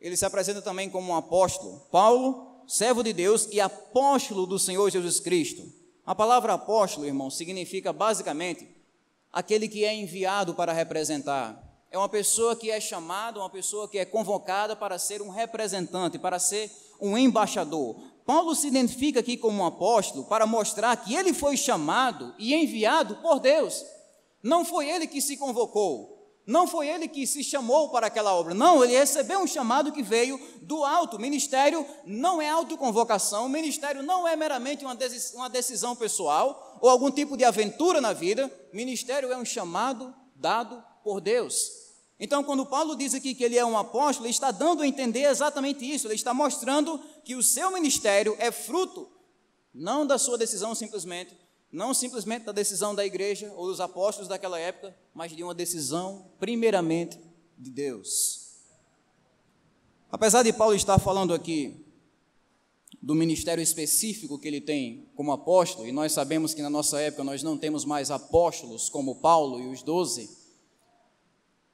ele 0.00 0.16
se 0.16 0.24
apresenta 0.24 0.60
também 0.60 0.90
como 0.90 1.12
um 1.12 1.16
apóstolo. 1.16 1.86
Paulo, 1.92 2.64
servo 2.66 3.02
de 3.02 3.12
Deus 3.12 3.46
e 3.52 3.60
apóstolo 3.60 4.46
do 4.46 4.58
Senhor 4.58 4.90
Jesus 4.90 5.20
Cristo. 5.20 5.62
A 6.04 6.14
palavra 6.14 6.54
apóstolo, 6.54 7.06
irmão, 7.06 7.30
significa 7.30 7.92
basicamente 7.92 8.68
aquele 9.32 9.68
que 9.68 9.84
é 9.84 9.94
enviado 9.94 10.54
para 10.54 10.72
representar. 10.72 11.62
É 11.90 11.98
uma 11.98 12.08
pessoa 12.08 12.56
que 12.56 12.70
é 12.70 12.80
chamada, 12.80 13.38
uma 13.38 13.50
pessoa 13.50 13.88
que 13.88 13.98
é 13.98 14.04
convocada 14.04 14.74
para 14.74 14.98
ser 14.98 15.22
um 15.22 15.30
representante, 15.30 16.18
para 16.18 16.38
ser 16.38 16.70
um 17.00 17.16
embaixador. 17.16 17.96
Paulo 18.26 18.54
se 18.56 18.66
identifica 18.66 19.20
aqui 19.20 19.36
como 19.36 19.62
um 19.62 19.66
apóstolo 19.66 20.24
para 20.24 20.46
mostrar 20.46 20.96
que 20.96 21.14
ele 21.14 21.32
foi 21.32 21.56
chamado 21.56 22.34
e 22.38 22.54
enviado 22.54 23.16
por 23.16 23.38
Deus. 23.38 23.84
Não 24.42 24.64
foi 24.64 24.88
ele 24.90 25.06
que 25.06 25.20
se 25.20 25.36
convocou, 25.36 26.16
não 26.44 26.66
foi 26.66 26.88
ele 26.88 27.08
que 27.08 27.26
se 27.26 27.42
chamou 27.42 27.88
para 27.90 28.08
aquela 28.08 28.34
obra, 28.34 28.52
não, 28.52 28.82
ele 28.82 28.98
recebeu 28.98 29.40
um 29.40 29.46
chamado 29.46 29.92
que 29.92 30.02
veio 30.02 30.40
do 30.62 30.84
alto. 30.84 31.18
Ministério 31.18 31.86
não 32.04 32.42
é 32.42 32.48
autoconvocação, 32.50 33.48
ministério 33.48 34.02
não 34.02 34.26
é 34.26 34.34
meramente 34.34 34.84
uma 34.84 35.48
decisão 35.48 35.94
pessoal 35.96 36.65
ou 36.80 36.88
algum 36.88 37.10
tipo 37.10 37.36
de 37.36 37.44
aventura 37.44 38.00
na 38.00 38.12
vida. 38.12 38.50
Ministério 38.72 39.30
é 39.32 39.36
um 39.36 39.44
chamado 39.44 40.14
dado 40.34 40.82
por 41.02 41.20
Deus. 41.20 41.86
Então, 42.18 42.42
quando 42.42 42.64
Paulo 42.64 42.96
diz 42.96 43.14
aqui 43.14 43.34
que 43.34 43.44
ele 43.44 43.58
é 43.58 43.64
um 43.64 43.76
apóstolo, 43.76 44.26
ele 44.26 44.32
está 44.32 44.50
dando 44.50 44.82
a 44.82 44.86
entender 44.86 45.24
exatamente 45.24 45.84
isso. 45.84 46.06
Ele 46.06 46.14
está 46.14 46.32
mostrando 46.32 46.98
que 47.24 47.34
o 47.34 47.42
seu 47.42 47.70
ministério 47.70 48.34
é 48.38 48.50
fruto 48.50 49.08
não 49.72 50.06
da 50.06 50.16
sua 50.16 50.38
decisão 50.38 50.74
simplesmente, 50.74 51.36
não 51.70 51.92
simplesmente 51.92 52.44
da 52.44 52.52
decisão 52.52 52.94
da 52.94 53.04
igreja 53.04 53.52
ou 53.54 53.66
dos 53.66 53.80
apóstolos 53.80 54.28
daquela 54.28 54.58
época, 54.58 54.96
mas 55.12 55.36
de 55.36 55.44
uma 55.44 55.54
decisão 55.54 56.30
primeiramente 56.40 57.20
de 57.58 57.70
Deus. 57.70 58.46
Apesar 60.10 60.42
de 60.42 60.52
Paulo 60.52 60.74
estar 60.74 60.98
falando 60.98 61.34
aqui 61.34 61.84
do 63.06 63.14
ministério 63.14 63.62
específico 63.62 64.36
que 64.36 64.48
ele 64.48 64.60
tem 64.60 65.08
como 65.14 65.30
apóstolo, 65.30 65.86
e 65.86 65.92
nós 65.92 66.10
sabemos 66.10 66.52
que 66.52 66.60
na 66.60 66.68
nossa 66.68 67.00
época 67.00 67.22
nós 67.22 67.40
não 67.40 67.56
temos 67.56 67.84
mais 67.84 68.10
apóstolos 68.10 68.88
como 68.88 69.20
Paulo 69.20 69.60
e 69.60 69.68
os 69.68 69.80
doze, 69.80 70.28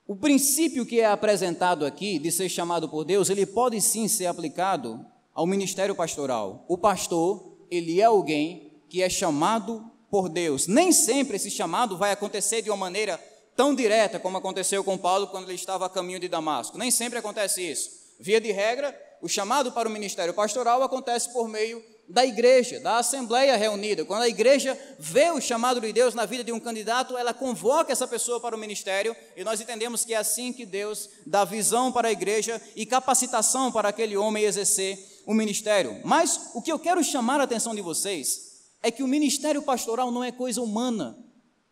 o 0.06 0.14
princípio 0.14 0.84
que 0.84 1.00
é 1.00 1.06
apresentado 1.06 1.86
aqui 1.86 2.18
de 2.18 2.30
ser 2.30 2.50
chamado 2.50 2.86
por 2.86 3.02
Deus, 3.02 3.30
ele 3.30 3.46
pode 3.46 3.80
sim 3.80 4.08
ser 4.08 4.26
aplicado 4.26 5.02
ao 5.32 5.46
ministério 5.46 5.94
pastoral. 5.94 6.66
O 6.68 6.76
pastor, 6.76 7.56
ele 7.70 7.98
é 7.98 8.04
alguém 8.04 8.70
que 8.90 9.00
é 9.00 9.08
chamado 9.08 9.90
por 10.10 10.28
Deus. 10.28 10.66
Nem 10.66 10.92
sempre 10.92 11.36
esse 11.36 11.50
chamado 11.50 11.96
vai 11.96 12.12
acontecer 12.12 12.60
de 12.60 12.68
uma 12.68 12.76
maneira 12.76 13.18
tão 13.56 13.74
direta 13.74 14.18
como 14.18 14.36
aconteceu 14.36 14.84
com 14.84 14.98
Paulo 14.98 15.28
quando 15.28 15.46
ele 15.46 15.54
estava 15.54 15.86
a 15.86 15.88
caminho 15.88 16.20
de 16.20 16.28
Damasco. 16.28 16.76
Nem 16.76 16.90
sempre 16.90 17.18
acontece 17.18 17.62
isso. 17.62 17.90
Via 18.20 18.38
de 18.38 18.52
regra, 18.52 18.94
o 19.22 19.28
chamado 19.28 19.70
para 19.70 19.88
o 19.88 19.92
ministério 19.92 20.34
pastoral 20.34 20.82
acontece 20.82 21.32
por 21.32 21.48
meio 21.48 21.82
da 22.08 22.26
igreja, 22.26 22.80
da 22.80 22.98
assembleia 22.98 23.56
reunida. 23.56 24.04
Quando 24.04 24.22
a 24.22 24.28
igreja 24.28 24.76
vê 24.98 25.30
o 25.30 25.40
chamado 25.40 25.80
de 25.80 25.92
Deus 25.92 26.12
na 26.12 26.26
vida 26.26 26.42
de 26.42 26.50
um 26.50 26.58
candidato, 26.58 27.16
ela 27.16 27.32
convoca 27.32 27.92
essa 27.92 28.06
pessoa 28.06 28.40
para 28.40 28.56
o 28.56 28.58
ministério, 28.58 29.16
e 29.36 29.44
nós 29.44 29.60
entendemos 29.60 30.04
que 30.04 30.12
é 30.12 30.16
assim 30.16 30.52
que 30.52 30.66
Deus 30.66 31.08
dá 31.24 31.44
visão 31.44 31.92
para 31.92 32.08
a 32.08 32.12
igreja 32.12 32.60
e 32.74 32.84
capacitação 32.84 33.70
para 33.70 33.88
aquele 33.88 34.16
homem 34.16 34.42
exercer 34.42 34.98
o 35.24 35.32
ministério. 35.32 36.00
Mas 36.04 36.50
o 36.52 36.60
que 36.60 36.72
eu 36.72 36.78
quero 36.78 37.02
chamar 37.04 37.40
a 37.40 37.44
atenção 37.44 37.76
de 37.76 37.80
vocês 37.80 38.52
é 38.82 38.90
que 38.90 39.04
o 39.04 39.08
ministério 39.08 39.62
pastoral 39.62 40.10
não 40.10 40.24
é 40.24 40.32
coisa 40.32 40.60
humana, 40.60 41.16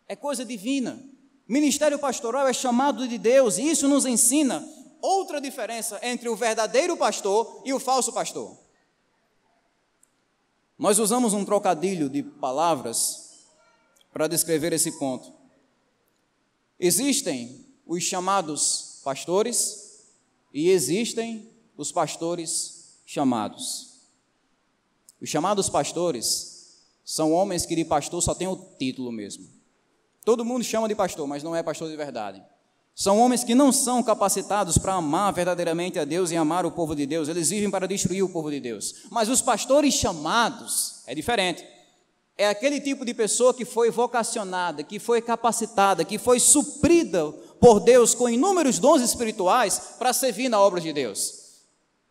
é 0.07 0.15
coisa 0.15 0.45
divina. 0.45 1.03
Ministério 1.45 1.99
pastoral 1.99 2.47
é 2.47 2.53
chamado 2.53 3.05
de 3.05 3.17
Deus, 3.17 3.57
e 3.57 3.69
isso 3.69 3.89
nos 3.89 4.05
ensina 4.05 4.65
outra 5.01 5.41
diferença 5.41 5.99
entre 6.03 6.29
o 6.29 6.35
verdadeiro 6.35 6.95
pastor 6.95 7.61
e 7.65 7.73
o 7.73 7.79
falso 7.79 8.13
pastor. 8.13 8.57
Nós 10.77 10.99
usamos 10.99 11.33
um 11.33 11.45
trocadilho 11.45 12.09
de 12.09 12.23
palavras 12.23 13.45
para 14.11 14.27
descrever 14.27 14.73
esse 14.73 14.91
ponto. 14.93 15.31
Existem 16.79 17.65
os 17.85 18.03
chamados 18.03 18.99
pastores 19.03 20.07
e 20.53 20.69
existem 20.69 21.49
os 21.77 21.91
pastores 21.91 22.99
chamados. 23.05 23.91
Os 25.21 25.29
chamados 25.29 25.69
pastores 25.69 26.81
são 27.05 27.31
homens 27.31 27.65
que 27.65 27.75
de 27.75 27.85
pastor 27.85 28.21
só 28.21 28.33
tem 28.33 28.47
o 28.47 28.55
título 28.55 29.11
mesmo. 29.11 29.47
Todo 30.23 30.45
mundo 30.45 30.63
chama 30.63 30.87
de 30.87 30.95
pastor, 30.95 31.27
mas 31.27 31.43
não 31.43 31.55
é 31.55 31.61
pastor 31.61 31.89
de 31.89 31.95
verdade. 31.95 32.43
São 32.95 33.19
homens 33.19 33.43
que 33.43 33.55
não 33.55 33.71
são 33.71 34.03
capacitados 34.03 34.77
para 34.77 34.93
amar 34.93 35.33
verdadeiramente 35.33 35.97
a 35.97 36.05
Deus 36.05 36.29
e 36.29 36.35
amar 36.35 36.65
o 36.65 36.71
povo 36.71 36.95
de 36.95 37.05
Deus, 37.05 37.27
eles 37.27 37.49
vivem 37.49 37.71
para 37.71 37.87
destruir 37.87 38.23
o 38.23 38.29
povo 38.29 38.51
de 38.51 38.59
Deus. 38.59 39.05
Mas 39.09 39.29
os 39.29 39.41
pastores 39.41 39.93
chamados 39.93 41.01
é 41.07 41.15
diferente. 41.15 41.65
É 42.37 42.47
aquele 42.47 42.79
tipo 42.79 43.05
de 43.05 43.13
pessoa 43.13 43.53
que 43.53 43.65
foi 43.65 43.91
vocacionada, 43.91 44.83
que 44.83 44.99
foi 44.99 45.21
capacitada, 45.21 46.03
que 46.03 46.17
foi 46.17 46.39
suprida 46.39 47.31
por 47.59 47.79
Deus 47.79 48.15
com 48.15 48.27
inúmeros 48.29 48.79
dons 48.79 49.01
espirituais 49.01 49.95
para 49.99 50.13
servir 50.13 50.49
na 50.49 50.59
obra 50.59 50.81
de 50.81 50.91
Deus. 50.91 51.41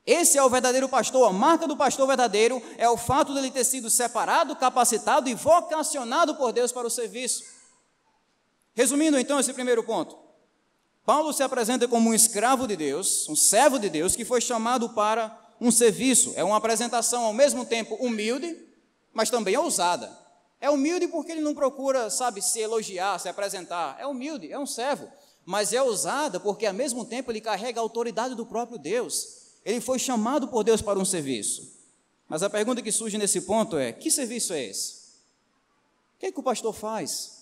Esse 0.06 0.38
é 0.38 0.42
o 0.42 0.50
verdadeiro 0.50 0.88
pastor. 0.88 1.28
A 1.28 1.32
marca 1.32 1.66
do 1.66 1.76
pastor 1.76 2.06
verdadeiro 2.06 2.62
é 2.78 2.88
o 2.88 2.96
fato 2.96 3.34
dele 3.34 3.50
ter 3.50 3.64
sido 3.64 3.90
separado, 3.90 4.56
capacitado 4.56 5.28
e 5.28 5.34
vocacionado 5.34 6.34
por 6.34 6.52
Deus 6.52 6.72
para 6.72 6.87
o 6.87 6.90
serviço. 6.90 7.44
Resumindo 8.75 9.18
então 9.18 9.38
esse 9.38 9.52
primeiro 9.52 9.82
ponto, 9.82 10.16
Paulo 11.04 11.33
se 11.33 11.42
apresenta 11.42 11.88
como 11.88 12.11
um 12.11 12.14
escravo 12.14 12.66
de 12.66 12.76
Deus, 12.76 13.28
um 13.28 13.37
servo 13.37 13.78
de 13.78 13.88
Deus, 13.88 14.14
que 14.14 14.25
foi 14.25 14.40
chamado 14.40 14.90
para 14.90 15.37
um 15.61 15.71
serviço. 15.71 16.33
É 16.37 16.45
uma 16.45 16.57
apresentação 16.57 17.25
ao 17.25 17.33
mesmo 17.33 17.64
tempo 17.64 17.95
humilde, 17.97 18.57
mas 19.12 19.30
também 19.30 19.57
ousada. 19.57 20.11
É 20.61 20.69
humilde 20.69 21.09
porque 21.09 21.33
ele 21.33 21.40
não 21.40 21.54
procura, 21.54 22.11
sabe, 22.11 22.42
se 22.42 22.61
elogiar, 22.61 23.19
se 23.19 23.28
apresentar. 23.28 23.97
É 23.99 24.07
humilde, 24.07 24.52
é 24.52 24.59
um 24.59 24.66
servo. 24.66 25.09
Mas 25.45 25.73
é 25.73 25.83
ousada 25.83 26.38
porque, 26.38 26.66
ao 26.66 26.75
mesmo 26.75 27.04
tempo, 27.04 27.33
ele 27.33 27.40
carrega 27.40 27.80
a 27.80 27.83
autoridade 27.83 28.35
do 28.35 28.45
próprio 28.45 28.78
Deus. 28.78 29.40
Ele 29.64 29.80
foi 29.80 29.99
chamado 29.99 30.49
por 30.49 30.62
Deus 30.62 30.83
para 30.83 30.99
um 30.99 31.04
serviço. 31.04 31.80
Mas 32.28 32.42
a 32.42 32.50
pergunta 32.50 32.83
que 32.83 32.92
surge 32.92 33.19
nesse 33.19 33.40
ponto 33.40 33.76
é: 33.76 33.90
que 33.90 34.11
serviço 34.11 34.52
é 34.52 34.64
esse? 34.64 35.00
O 36.14 36.21
que, 36.21 36.26
é 36.26 36.33
que 36.33 36.38
o 36.38 36.42
pastor 36.42 36.75
faz? 36.75 37.40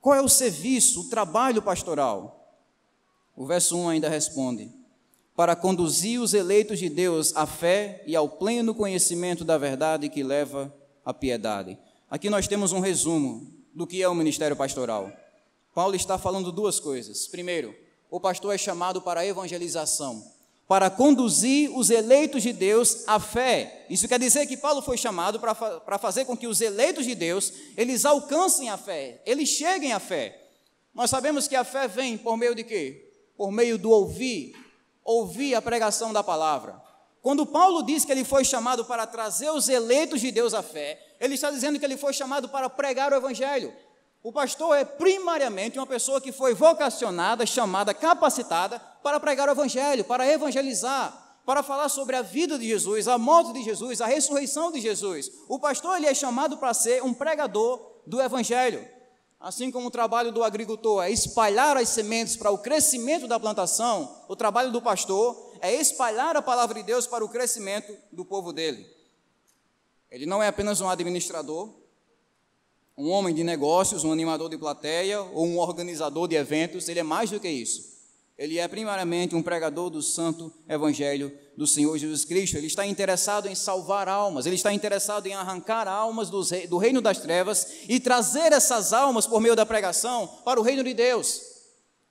Qual 0.00 0.14
é 0.14 0.20
o 0.20 0.28
serviço, 0.28 1.02
o 1.02 1.08
trabalho 1.08 1.62
pastoral? 1.62 2.37
O 3.38 3.46
verso 3.46 3.76
1 3.76 3.88
ainda 3.88 4.08
responde: 4.08 4.68
Para 5.36 5.54
conduzir 5.54 6.20
os 6.20 6.34
eleitos 6.34 6.80
de 6.80 6.88
Deus 6.88 7.32
à 7.36 7.46
fé 7.46 8.02
e 8.04 8.16
ao 8.16 8.28
pleno 8.28 8.74
conhecimento 8.74 9.44
da 9.44 9.56
verdade 9.56 10.08
que 10.08 10.24
leva 10.24 10.74
à 11.04 11.14
piedade. 11.14 11.78
Aqui 12.10 12.28
nós 12.28 12.48
temos 12.48 12.72
um 12.72 12.80
resumo 12.80 13.48
do 13.72 13.86
que 13.86 14.02
é 14.02 14.08
o 14.08 14.14
ministério 14.14 14.56
pastoral. 14.56 15.12
Paulo 15.72 15.94
está 15.94 16.18
falando 16.18 16.50
duas 16.50 16.80
coisas. 16.80 17.28
Primeiro, 17.28 17.72
o 18.10 18.18
pastor 18.18 18.52
é 18.52 18.58
chamado 18.58 19.00
para 19.00 19.20
a 19.20 19.26
evangelização, 19.26 20.20
para 20.66 20.90
conduzir 20.90 21.70
os 21.78 21.90
eleitos 21.90 22.42
de 22.42 22.52
Deus 22.52 23.04
à 23.06 23.20
fé. 23.20 23.86
Isso 23.88 24.08
quer 24.08 24.18
dizer 24.18 24.48
que 24.48 24.56
Paulo 24.56 24.82
foi 24.82 24.98
chamado 24.98 25.38
para, 25.38 25.54
para 25.54 25.96
fazer 25.96 26.24
com 26.24 26.36
que 26.36 26.48
os 26.48 26.60
eleitos 26.60 27.06
de 27.06 27.14
Deus, 27.14 27.52
eles 27.76 28.04
alcancem 28.04 28.68
a 28.68 28.76
fé, 28.76 29.22
eles 29.24 29.48
cheguem 29.48 29.92
à 29.92 30.00
fé. 30.00 30.44
Nós 30.92 31.08
sabemos 31.08 31.46
que 31.46 31.54
a 31.54 31.62
fé 31.62 31.86
vem 31.86 32.18
por 32.18 32.36
meio 32.36 32.56
de 32.56 32.64
quê? 32.64 33.07
Por 33.38 33.52
meio 33.52 33.78
do 33.78 33.90
ouvir, 33.90 34.52
ouvir 35.04 35.54
a 35.54 35.62
pregação 35.62 36.12
da 36.12 36.24
palavra. 36.24 36.82
Quando 37.22 37.46
Paulo 37.46 37.84
diz 37.84 38.04
que 38.04 38.10
ele 38.10 38.24
foi 38.24 38.44
chamado 38.44 38.84
para 38.84 39.06
trazer 39.06 39.50
os 39.50 39.68
eleitos 39.68 40.20
de 40.20 40.32
Deus 40.32 40.52
à 40.52 40.62
fé, 40.62 41.00
ele 41.20 41.34
está 41.34 41.50
dizendo 41.50 41.78
que 41.78 41.84
ele 41.84 41.96
foi 41.96 42.12
chamado 42.12 42.48
para 42.48 42.68
pregar 42.68 43.12
o 43.12 43.16
evangelho. 43.16 43.72
O 44.24 44.32
pastor 44.32 44.76
é 44.76 44.84
primariamente 44.84 45.78
uma 45.78 45.86
pessoa 45.86 46.20
que 46.20 46.32
foi 46.32 46.52
vocacionada, 46.52 47.46
chamada, 47.46 47.94
capacitada 47.94 48.80
para 49.02 49.20
pregar 49.20 49.48
o 49.48 49.52
evangelho, 49.52 50.04
para 50.04 50.26
evangelizar, 50.26 51.38
para 51.46 51.62
falar 51.62 51.88
sobre 51.88 52.16
a 52.16 52.22
vida 52.22 52.58
de 52.58 52.66
Jesus, 52.66 53.06
a 53.06 53.16
morte 53.16 53.52
de 53.52 53.62
Jesus, 53.62 54.00
a 54.00 54.06
ressurreição 54.06 54.72
de 54.72 54.80
Jesus. 54.80 55.30
O 55.48 55.60
pastor 55.60 55.96
ele 55.96 56.06
é 56.06 56.14
chamado 56.14 56.58
para 56.58 56.74
ser 56.74 57.04
um 57.04 57.14
pregador 57.14 58.00
do 58.04 58.20
evangelho. 58.20 58.97
Assim 59.40 59.70
como 59.70 59.86
o 59.86 59.90
trabalho 59.90 60.32
do 60.32 60.42
agricultor 60.42 61.04
é 61.04 61.10
espalhar 61.10 61.76
as 61.76 61.90
sementes 61.90 62.36
para 62.36 62.50
o 62.50 62.58
crescimento 62.58 63.28
da 63.28 63.38
plantação, 63.38 64.24
o 64.28 64.34
trabalho 64.34 64.72
do 64.72 64.82
pastor 64.82 65.52
é 65.60 65.74
espalhar 65.74 66.36
a 66.36 66.42
palavra 66.42 66.74
de 66.74 66.82
Deus 66.82 67.06
para 67.06 67.24
o 67.24 67.28
crescimento 67.28 67.96
do 68.10 68.24
povo 68.24 68.52
dele. 68.52 68.84
Ele 70.10 70.26
não 70.26 70.42
é 70.42 70.48
apenas 70.48 70.80
um 70.80 70.88
administrador, 70.88 71.72
um 72.96 73.10
homem 73.10 73.32
de 73.32 73.44
negócios, 73.44 74.02
um 74.02 74.10
animador 74.10 74.50
de 74.50 74.58
plateia 74.58 75.20
ou 75.20 75.46
um 75.46 75.58
organizador 75.58 76.26
de 76.26 76.34
eventos, 76.34 76.88
ele 76.88 76.98
é 76.98 77.04
mais 77.04 77.30
do 77.30 77.38
que 77.38 77.48
isso. 77.48 77.97
Ele 78.38 78.56
é 78.56 78.68
primariamente 78.68 79.34
um 79.34 79.42
pregador 79.42 79.90
do 79.90 80.00
santo 80.00 80.52
evangelho 80.68 81.36
do 81.56 81.66
Senhor 81.66 81.98
Jesus 81.98 82.24
Cristo. 82.24 82.56
Ele 82.56 82.68
está 82.68 82.86
interessado 82.86 83.48
em 83.48 83.54
salvar 83.54 84.08
almas, 84.08 84.46
ele 84.46 84.54
está 84.54 84.72
interessado 84.72 85.26
em 85.26 85.34
arrancar 85.34 85.88
almas 85.88 86.30
do 86.30 86.78
reino 86.78 87.00
das 87.00 87.18
trevas 87.18 87.66
e 87.88 87.98
trazer 87.98 88.52
essas 88.52 88.92
almas 88.92 89.26
por 89.26 89.40
meio 89.40 89.56
da 89.56 89.66
pregação 89.66 90.28
para 90.44 90.60
o 90.60 90.62
reino 90.62 90.84
de 90.84 90.94
Deus. 90.94 91.40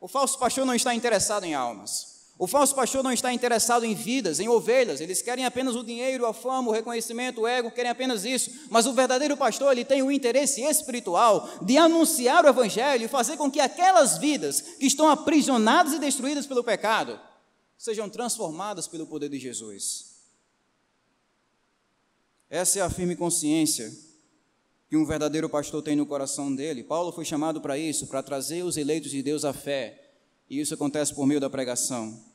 O 0.02 0.08
falso 0.08 0.38
pastor 0.38 0.66
não 0.66 0.76
está 0.76 0.94
interessado 0.94 1.46
em 1.46 1.54
almas. 1.54 2.17
O 2.40 2.46
falso 2.46 2.76
pastor 2.76 3.04
não 3.04 3.12
está 3.12 3.34
interessado 3.34 3.84
em 3.84 3.96
vidas, 3.96 4.40
em 4.40 4.48
ovelhas. 4.48 5.02
Eles 5.02 5.24
querem 5.24 5.44
apenas 5.44 5.76
o 5.76 5.84
dinheiro, 5.84 6.26
a 6.26 6.34
fama, 6.34 6.70
o 6.70 6.72
reconhecimento, 6.72 7.42
o 7.42 7.48
ego, 7.48 7.72
querem 7.72 7.90
apenas 7.90 8.26
isso. 8.26 8.52
Mas 8.70 8.86
o 8.86 8.94
verdadeiro 8.94 9.36
pastor, 9.36 9.72
ele 9.72 9.84
tem 9.84 10.04
o 10.04 10.12
interesse 10.12 10.62
espiritual 10.62 11.50
de 11.64 11.78
anunciar 11.78 12.46
o 12.46 12.48
evangelho 12.48 13.06
e 13.06 13.08
fazer 13.08 13.38
com 13.38 13.50
que 13.50 13.60
aquelas 13.60 14.20
vidas 14.20 14.62
que 14.62 14.86
estão 14.86 15.10
aprisionadas 15.10 15.94
e 15.94 16.00
destruídas 16.00 16.46
pelo 16.46 16.64
pecado 16.64 17.20
sejam 17.76 18.08
transformadas 18.08 18.88
pelo 18.88 19.08
poder 19.08 19.30
de 19.30 19.40
Jesus. 19.40 20.18
Essa 22.50 22.80
é 22.80 22.82
a 22.84 22.90
firme 22.90 23.16
consciência 23.16 23.92
que 24.88 24.96
um 24.96 25.06
verdadeiro 25.06 25.50
pastor 25.50 25.82
tem 25.82 25.96
no 25.96 26.06
coração 26.06 26.54
dele. 26.54 26.84
Paulo 26.84 27.12
foi 27.12 27.26
chamado 27.26 27.60
para 27.60 27.80
isso, 27.80 28.06
para 28.06 28.22
trazer 28.22 28.64
os 28.64 28.78
eleitos 28.78 29.10
de 29.10 29.24
Deus 29.24 29.44
à 29.44 29.54
fé. 29.54 30.04
E 30.50 30.60
isso 30.60 30.74
acontece 30.74 31.14
por 31.14 31.26
meio 31.26 31.42
da 31.42 31.50
pregação. 31.50 32.27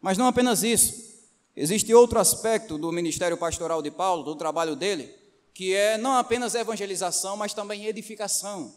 Mas 0.00 0.16
não 0.16 0.26
apenas 0.26 0.62
isso. 0.62 1.08
Existe 1.56 1.92
outro 1.92 2.18
aspecto 2.18 2.78
do 2.78 2.92
ministério 2.92 3.36
pastoral 3.36 3.82
de 3.82 3.90
Paulo, 3.90 4.22
do 4.22 4.36
trabalho 4.36 4.76
dele, 4.76 5.12
que 5.52 5.74
é 5.74 5.98
não 5.98 6.16
apenas 6.16 6.54
evangelização, 6.54 7.36
mas 7.36 7.52
também 7.52 7.86
edificação. 7.86 8.72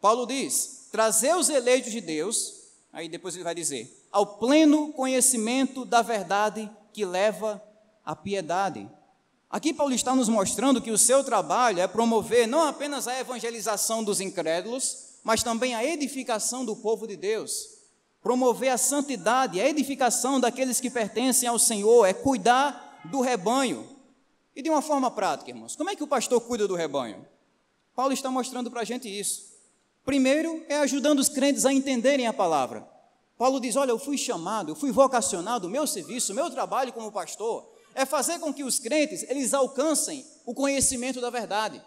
Paulo 0.00 0.26
diz: 0.26 0.88
trazer 0.90 1.36
os 1.36 1.48
eleitos 1.48 1.92
de 1.92 2.00
Deus 2.00 2.64
Aí 2.94 3.08
depois 3.08 3.34
ele 3.34 3.42
vai 3.42 3.56
dizer: 3.56 4.06
ao 4.10 4.38
pleno 4.38 4.92
conhecimento 4.92 5.84
da 5.84 6.00
verdade 6.00 6.70
que 6.92 7.04
leva 7.04 7.60
à 8.04 8.14
piedade. 8.14 8.88
Aqui 9.50 9.74
Paulo 9.74 9.92
está 9.92 10.14
nos 10.14 10.28
mostrando 10.28 10.80
que 10.80 10.92
o 10.92 10.98
seu 10.98 11.24
trabalho 11.24 11.80
é 11.80 11.88
promover 11.88 12.46
não 12.46 12.62
apenas 12.62 13.08
a 13.08 13.18
evangelização 13.18 14.02
dos 14.04 14.20
incrédulos, 14.20 15.18
mas 15.24 15.42
também 15.42 15.74
a 15.74 15.84
edificação 15.84 16.64
do 16.64 16.76
povo 16.76 17.06
de 17.06 17.16
Deus. 17.16 17.73
Promover 18.24 18.70
a 18.70 18.76
santidade, 18.76 19.60
a 19.60 19.68
edificação 19.68 20.40
daqueles 20.40 20.80
que 20.80 20.90
pertencem 20.90 21.48
ao 21.48 21.60
Senhor, 21.60 22.04
é 22.04 22.12
cuidar 22.12 23.00
do 23.04 23.20
rebanho. 23.20 23.88
E 24.56 24.62
de 24.62 24.68
uma 24.68 24.82
forma 24.82 25.08
prática, 25.12 25.50
irmãos, 25.50 25.76
como 25.76 25.90
é 25.90 25.94
que 25.94 26.02
o 26.02 26.08
pastor 26.08 26.40
cuida 26.40 26.66
do 26.66 26.74
rebanho? 26.74 27.24
Paulo 27.94 28.12
está 28.12 28.28
mostrando 28.28 28.68
para 28.68 28.80
a 28.80 28.84
gente 28.84 29.08
isso. 29.08 29.54
Primeiro 30.04 30.64
é 30.68 30.78
ajudando 30.78 31.20
os 31.20 31.28
crentes 31.28 31.64
a 31.64 31.72
entenderem 31.72 32.26
a 32.26 32.32
palavra. 32.32 32.84
Paulo 33.38 33.60
diz: 33.60 33.76
Olha, 33.76 33.90
eu 33.90 33.98
fui 34.00 34.18
chamado, 34.18 34.72
eu 34.72 34.74
fui 34.74 34.90
vocacionado, 34.90 35.70
meu 35.70 35.86
serviço, 35.86 36.34
meu 36.34 36.50
trabalho 36.50 36.92
como 36.92 37.12
pastor 37.12 37.72
é 37.94 38.04
fazer 38.04 38.38
com 38.40 38.52
que 38.52 38.64
os 38.64 38.78
crentes 38.78 39.22
eles 39.28 39.54
alcancem 39.54 40.26
o 40.44 40.52
conhecimento 40.52 41.20
da 41.20 41.30
verdade. 41.30 41.80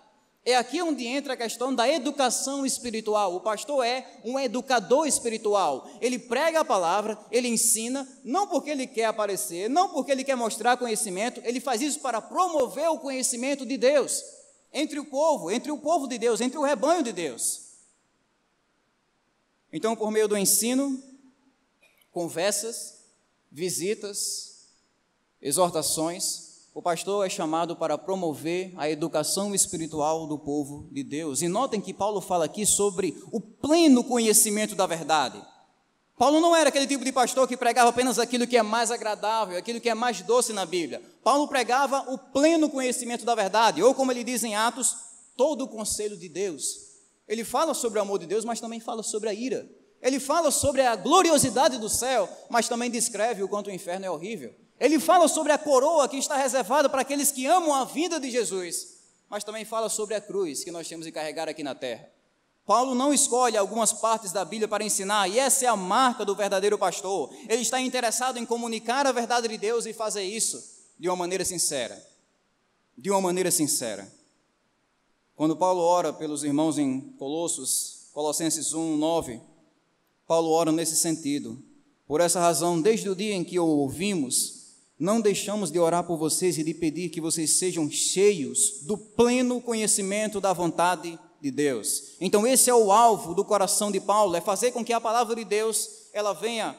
É 0.48 0.56
aqui 0.56 0.82
onde 0.82 1.06
entra 1.06 1.34
a 1.34 1.38
questão 1.38 1.75
da 1.75 1.89
educação 1.89 2.66
espiritual. 2.66 3.36
O 3.36 3.42
pastor 3.42 3.86
é 3.86 4.18
um 4.24 4.39
educador 4.39 5.06
espiritual. 5.06 5.89
Ele 6.00 6.18
prega 6.18 6.62
a 6.62 6.66
palavra, 6.66 7.20
ele 7.30 7.50
ensina, 7.50 8.08
não 8.24 8.48
porque 8.48 8.70
ele 8.70 8.88
quer 8.88 9.08
aparecer, 9.08 9.70
não 9.70 9.89
porque 9.89 10.10
ele 10.10 10.24
quer 10.24 10.38
mostrar 10.38 10.77
conhecimento, 10.77 11.42
ele 11.44 11.60
faz 11.60 11.82
isso 11.82 12.00
para 12.00 12.22
promover 12.22 12.89
o 12.89 12.98
conhecimento 12.98 13.66
de 13.66 13.75
Deus 13.75 14.24
entre 14.72 14.98
o 14.98 15.04
povo, 15.04 15.51
entre 15.51 15.70
o 15.70 15.77
povo 15.80 16.08
de 16.08 16.18
Deus, 16.18 16.39
entre 16.39 16.58
o 16.58 16.63
rebanho 16.63 17.04
de 17.04 17.12
Deus. 17.12 17.63
Então, 19.74 19.98
por 19.98 20.10
meio 20.12 20.30
do 20.30 20.38
ensino, 20.38 21.04
conversas, 22.10 23.04
visitas, 23.51 24.70
exortações, 25.42 26.47
o 26.77 26.81
pastor 26.84 27.25
é 27.25 27.29
chamado 27.29 27.75
para 27.75 27.98
promover 27.98 28.72
a 28.77 28.88
educação 28.88 29.55
espiritual 29.55 30.27
do 30.27 30.38
povo 30.38 30.88
de 30.91 31.03
Deus. 31.03 31.41
E 31.41 31.48
notem 31.48 31.81
que 31.81 31.91
Paulo 31.91 32.22
fala 32.22 32.46
aqui 32.46 32.67
sobre 32.67 33.17
o 33.31 33.41
pleno 33.41 34.03
conhecimento 34.03 34.75
da 34.75 34.86
verdade. 34.86 35.41
Paulo 36.19 36.39
não 36.39 36.55
era 36.55 36.69
aquele 36.69 36.86
tipo 36.86 37.03
de 37.03 37.12
pastor 37.12 37.48
que 37.48 37.57
pregava 37.57 37.89
apenas 37.89 38.19
aquilo 38.19 38.46
que 38.46 38.55
é 38.55 38.62
mais 38.62 38.91
agradável, 38.91 39.57
aquilo 39.57 39.81
que 39.81 39.89
é 39.89 39.96
mais 39.96 40.22
doce 40.22 40.53
na 40.53 40.67
Bíblia. 40.67 41.01
Paulo 41.24 41.48
pregava 41.48 42.13
o 42.13 42.15
pleno 42.15 42.69
conhecimento 42.69 43.25
da 43.25 43.34
verdade, 43.34 43.81
ou 43.81 43.96
como 43.96 44.12
ele 44.12 44.24
diz 44.24 44.43
em 44.43 44.55
Atos, 44.55 44.96
todo 45.36 45.63
o 45.63 45.67
conselho 45.67 46.15
de 46.15 46.29
Deus. 46.29 46.75
Ele 47.27 47.43
fala 47.43 47.74
sobre 47.74 47.98
o 47.98 48.03
amor 48.03 48.19
de 48.19 48.27
Deus, 48.27 48.46
mas 48.46 48.62
também 48.62 48.79
fala 48.79 49.01
sobre 49.01 49.29
a 49.29 49.34
ira. 49.34 49.67
Ele 50.00 50.19
fala 50.19 50.51
sobre 50.51 50.81
a 50.84 50.96
gloriosidade 50.96 51.79
do 51.79 51.89
céu, 51.89 52.29
mas 52.51 52.69
também 52.69 52.91
descreve 52.91 53.41
o 53.41 53.48
quanto 53.48 53.72
o 53.72 53.74
inferno 53.74 54.05
é 54.05 54.12
horrível. 54.12 54.53
Ele 54.79 55.00
fala 55.00 55.27
sobre 55.27 55.51
a 55.51 55.57
coroa 55.57 56.07
que 56.07 56.17
está 56.17 56.36
reservada 56.38 56.88
para 56.88 57.01
aqueles 57.01 57.31
que 57.31 57.46
amam 57.46 57.74
a 57.74 57.84
vida 57.84 58.19
de 58.19 58.29
Jesus, 58.29 58.98
mas 59.29 59.43
também 59.43 59.65
fala 59.65 59.89
sobre 59.89 60.15
a 60.15 60.22
cruz 60.22 60.63
que 60.63 60.72
nós 60.72 60.88
temos 60.88 61.05
de 61.05 61.12
carregar 61.12 61.50
aqui 61.50 61.63
na 61.63 61.74
terra. 61.74 62.10
Paulo 62.65 62.93
não 62.93 63.13
escolhe 63.13 63.55
algumas 63.55 63.93
partes 63.93 64.34
da 64.34 64.43
Bíblia 64.43 64.67
para 64.67 64.84
ensinar, 64.84 65.29
e 65.29 65.39
essa 65.39 65.65
é 65.65 65.67
a 65.69 65.75
marca 65.75 66.25
do 66.25 66.36
verdadeiro 66.36 66.77
pastor. 66.77 67.34
Ele 67.48 67.62
está 67.62 67.79
interessado 67.79 68.38
em 68.38 68.46
comunicar 68.46 69.07
a 69.07 69.12
verdade 69.13 69.48
de 69.48 69.57
Deus 69.57 69.86
e 69.86 69.93
fazer 69.93 70.24
isso 70.24 70.62
de 71.00 71.07
uma 71.07 71.15
maneira 71.15 71.46
sincera. 71.46 72.05
De 72.98 73.10
uma 73.10 73.22
maneira 73.22 73.50
sincera. 73.51 74.12
Quando 75.34 75.55
Paulo 75.55 75.81
ora 75.81 76.12
pelos 76.12 76.43
irmãos 76.43 76.77
em 76.77 77.00
Colossos, 77.17 78.10
Colossenses 78.12 78.74
1, 78.74 78.98
9, 78.98 79.39
Paulo 80.27 80.50
ora 80.50 80.72
nesse 80.72 80.98
sentido. 80.98 81.63
Por 82.05 82.19
essa 82.19 82.39
razão, 82.39 82.81
desde 82.81 83.10
o 83.10 83.15
dia 83.15 83.34
em 83.34 83.46
que 83.46 83.60
o 83.60 83.65
ouvimos, 83.65 84.57
não 85.00 85.22
deixamos 85.22 85.72
de 85.72 85.80
orar 85.80 86.04
por 86.04 86.18
vocês 86.18 86.58
e 86.58 86.63
de 86.63 86.74
pedir 86.74 87.10
que 87.10 87.22
vocês 87.22 87.58
sejam 87.58 87.89
cheios 87.89 88.82
do 88.84 88.98
pleno 88.98 89.62
conhecimento 89.62 90.42
da 90.42 90.54
vontade 90.54 91.20
de 91.39 91.51
Deus. 91.51 92.15
Então 92.19 92.48
esse 92.48 92.69
é 92.69 92.74
o 92.74 92.91
alvo 92.91 93.36
do 93.36 93.45
coração 93.45 93.91
de 93.91 94.00
Paulo, 94.00 94.36
é 94.36 94.41
fazer 94.41 94.71
com 94.71 94.84
que 94.84 94.93
a 94.93 95.02
palavra 95.02 95.36
de 95.36 95.45
Deus 95.45 96.10
ela 96.13 96.34
venha 96.34 96.76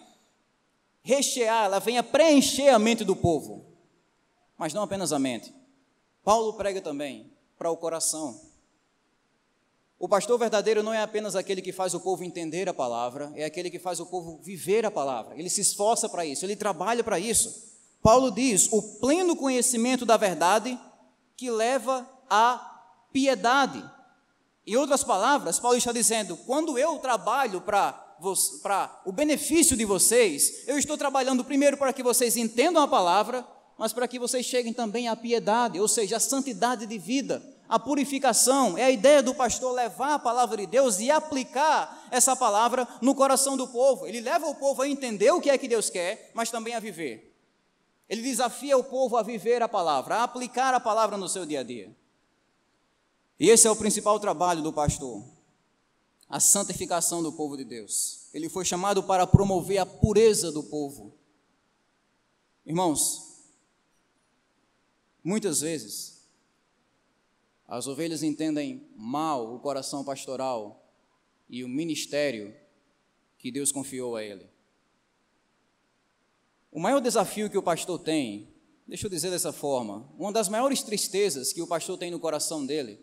rechear, 1.02 1.66
ela 1.66 1.78
venha 1.78 2.02
preencher 2.02 2.68
a 2.68 2.78
mente 2.78 3.04
do 3.04 3.14
povo. 3.14 3.64
Mas 4.56 4.74
não 4.74 4.82
apenas 4.82 5.12
a 5.12 5.18
mente. 5.18 5.54
Paulo 6.24 6.54
prega 6.54 6.80
também 6.80 7.32
para 7.56 7.70
o 7.70 7.76
coração. 7.76 8.40
O 9.96 10.08
pastor 10.08 10.38
verdadeiro 10.38 10.82
não 10.82 10.92
é 10.92 11.02
apenas 11.02 11.34
aquele 11.36 11.62
que 11.62 11.72
faz 11.72 11.94
o 11.94 12.00
povo 12.00 12.22
entender 12.22 12.68
a 12.68 12.74
palavra, 12.74 13.32
é 13.34 13.44
aquele 13.44 13.70
que 13.70 13.78
faz 13.78 13.98
o 14.00 14.06
povo 14.06 14.38
viver 14.42 14.84
a 14.84 14.90
palavra. 14.90 15.36
Ele 15.38 15.50
se 15.50 15.60
esforça 15.60 16.08
para 16.08 16.26
isso, 16.26 16.44
ele 16.44 16.56
trabalha 16.56 17.02
para 17.02 17.18
isso. 17.18 17.77
Paulo 18.02 18.30
diz: 18.30 18.68
o 18.72 18.82
pleno 18.98 19.36
conhecimento 19.36 20.06
da 20.06 20.16
verdade 20.16 20.78
que 21.36 21.50
leva 21.50 22.08
à 22.28 22.58
piedade. 23.12 23.82
Em 24.66 24.76
outras 24.76 25.02
palavras, 25.02 25.58
Paulo 25.58 25.76
está 25.76 25.92
dizendo: 25.92 26.36
quando 26.36 26.78
eu 26.78 26.98
trabalho 26.98 27.60
para 27.60 28.04
para 28.62 29.00
o 29.04 29.12
benefício 29.12 29.76
de 29.76 29.84
vocês, 29.84 30.64
eu 30.66 30.76
estou 30.76 30.98
trabalhando 30.98 31.44
primeiro 31.44 31.76
para 31.76 31.92
que 31.92 32.02
vocês 32.02 32.36
entendam 32.36 32.82
a 32.82 32.88
palavra, 32.88 33.46
mas 33.78 33.92
para 33.92 34.08
que 34.08 34.18
vocês 34.18 34.44
cheguem 34.44 34.72
também 34.72 35.06
à 35.06 35.14
piedade, 35.14 35.80
ou 35.80 35.86
seja, 35.86 36.16
à 36.16 36.20
santidade 36.20 36.84
de 36.84 36.98
vida, 36.98 37.40
à 37.68 37.78
purificação. 37.78 38.76
É 38.76 38.84
a 38.84 38.90
ideia 38.90 39.22
do 39.22 39.34
pastor 39.34 39.72
levar 39.72 40.14
a 40.14 40.18
palavra 40.18 40.56
de 40.56 40.66
Deus 40.66 40.98
e 40.98 41.12
aplicar 41.12 42.08
essa 42.10 42.34
palavra 42.34 42.88
no 43.00 43.14
coração 43.14 43.56
do 43.56 43.68
povo. 43.68 44.04
Ele 44.04 44.20
leva 44.20 44.48
o 44.48 44.54
povo 44.56 44.82
a 44.82 44.88
entender 44.88 45.30
o 45.30 45.40
que 45.40 45.50
é 45.50 45.56
que 45.56 45.68
Deus 45.68 45.88
quer, 45.88 46.32
mas 46.34 46.50
também 46.50 46.74
a 46.74 46.80
viver. 46.80 47.37
Ele 48.08 48.22
desafia 48.22 48.76
o 48.76 48.84
povo 48.84 49.16
a 49.16 49.22
viver 49.22 49.62
a 49.62 49.68
palavra, 49.68 50.16
a 50.16 50.22
aplicar 50.24 50.72
a 50.72 50.80
palavra 50.80 51.16
no 51.16 51.28
seu 51.28 51.44
dia 51.44 51.60
a 51.60 51.62
dia. 51.62 51.94
E 53.38 53.50
esse 53.50 53.66
é 53.66 53.70
o 53.70 53.76
principal 53.76 54.18
trabalho 54.18 54.62
do 54.62 54.72
pastor, 54.72 55.22
a 56.28 56.40
santificação 56.40 57.22
do 57.22 57.32
povo 57.32 57.56
de 57.56 57.64
Deus. 57.64 58.28
Ele 58.32 58.48
foi 58.48 58.64
chamado 58.64 59.02
para 59.02 59.26
promover 59.26 59.78
a 59.78 59.86
pureza 59.86 60.50
do 60.50 60.62
povo. 60.62 61.14
Irmãos, 62.64 63.44
muitas 65.22 65.60
vezes 65.60 66.18
as 67.66 67.86
ovelhas 67.86 68.22
entendem 68.22 68.88
mal 68.96 69.54
o 69.54 69.60
coração 69.60 70.02
pastoral 70.02 70.90
e 71.48 71.62
o 71.62 71.68
ministério 71.68 72.54
que 73.38 73.52
Deus 73.52 73.70
confiou 73.70 74.16
a 74.16 74.24
ele. 74.24 74.48
O 76.70 76.78
maior 76.78 77.00
desafio 77.00 77.48
que 77.48 77.56
o 77.56 77.62
pastor 77.62 77.98
tem, 77.98 78.48
deixa 78.86 79.06
eu 79.06 79.10
dizer 79.10 79.30
dessa 79.30 79.52
forma, 79.52 80.06
uma 80.18 80.30
das 80.30 80.48
maiores 80.48 80.82
tristezas 80.82 81.52
que 81.52 81.62
o 81.62 81.66
pastor 81.66 81.96
tem 81.96 82.10
no 82.10 82.20
coração 82.20 82.64
dele 82.64 82.98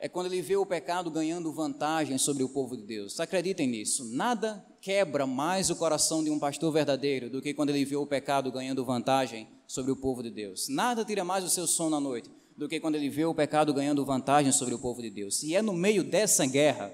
é 0.00 0.08
quando 0.08 0.26
ele 0.26 0.42
vê 0.42 0.56
o 0.56 0.66
pecado 0.66 1.10
ganhando 1.10 1.52
vantagem 1.52 2.18
sobre 2.18 2.42
o 2.42 2.48
povo 2.48 2.76
de 2.76 2.84
Deus. 2.84 3.18
Acreditem 3.18 3.66
nisso. 3.66 4.04
Nada 4.14 4.64
quebra 4.80 5.26
mais 5.26 5.70
o 5.70 5.76
coração 5.76 6.22
de 6.22 6.30
um 6.30 6.38
pastor 6.38 6.72
verdadeiro 6.72 7.28
do 7.30 7.42
que 7.42 7.54
quando 7.54 7.70
ele 7.70 7.84
vê 7.84 7.96
o 7.96 8.06
pecado 8.06 8.50
ganhando 8.50 8.84
vantagem 8.84 9.48
sobre 9.66 9.90
o 9.90 9.96
povo 9.96 10.22
de 10.22 10.30
Deus. 10.30 10.68
Nada 10.68 11.04
tira 11.04 11.24
mais 11.24 11.44
o 11.44 11.48
seu 11.48 11.66
sono 11.66 11.96
à 11.96 12.00
noite 12.00 12.30
do 12.56 12.68
que 12.68 12.80
quando 12.80 12.96
ele 12.96 13.08
vê 13.08 13.24
o 13.24 13.34
pecado 13.34 13.72
ganhando 13.72 14.04
vantagem 14.04 14.50
sobre 14.50 14.74
o 14.74 14.78
povo 14.78 15.02
de 15.02 15.10
Deus. 15.10 15.42
E 15.44 15.54
é 15.54 15.62
no 15.62 15.72
meio 15.72 16.02
dessa 16.02 16.44
guerra 16.46 16.92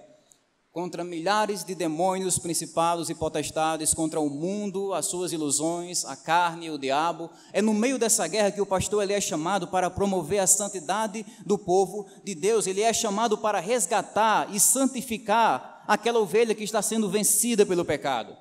contra 0.75 1.05
milhares 1.05 1.63
de 1.63 1.73
demônios, 1.73 2.37
principados 2.37 3.09
e 3.09 3.15
potestades, 3.15 3.95
contra 3.95 4.19
o 4.19 4.29
mundo, 4.29 4.93
as 4.93 5.07
suas 5.07 5.33
ilusões, 5.33 6.05
a 6.05 6.17
carne, 6.17 6.69
o 6.69 6.77
diabo. 6.77 7.31
É 7.53 7.63
no 7.63 7.73
meio 7.73 7.97
dessa 7.97 8.27
guerra 8.27 8.51
que 8.51 8.61
o 8.61 8.67
pastor 8.67 9.05
ele 9.05 9.13
é 9.13 9.21
chamado 9.21 9.69
para 9.69 9.89
promover 9.89 10.41
a 10.41 10.49
santidade 10.49 11.25
do 11.47 11.57
povo 11.57 12.09
de 12.25 12.35
Deus. 12.35 12.67
Ele 12.67 12.83
é 12.83 12.93
chamado 12.93 13.39
para 13.39 13.61
resgatar 13.61 14.53
e 14.53 14.59
santificar 14.59 15.85
aquela 15.87 16.19
ovelha 16.19 16.57
que 16.57 16.65
está 16.65 16.83
sendo 16.83 17.09
vencida 17.09 17.65
pelo 17.65 17.85
pecado 17.85 18.37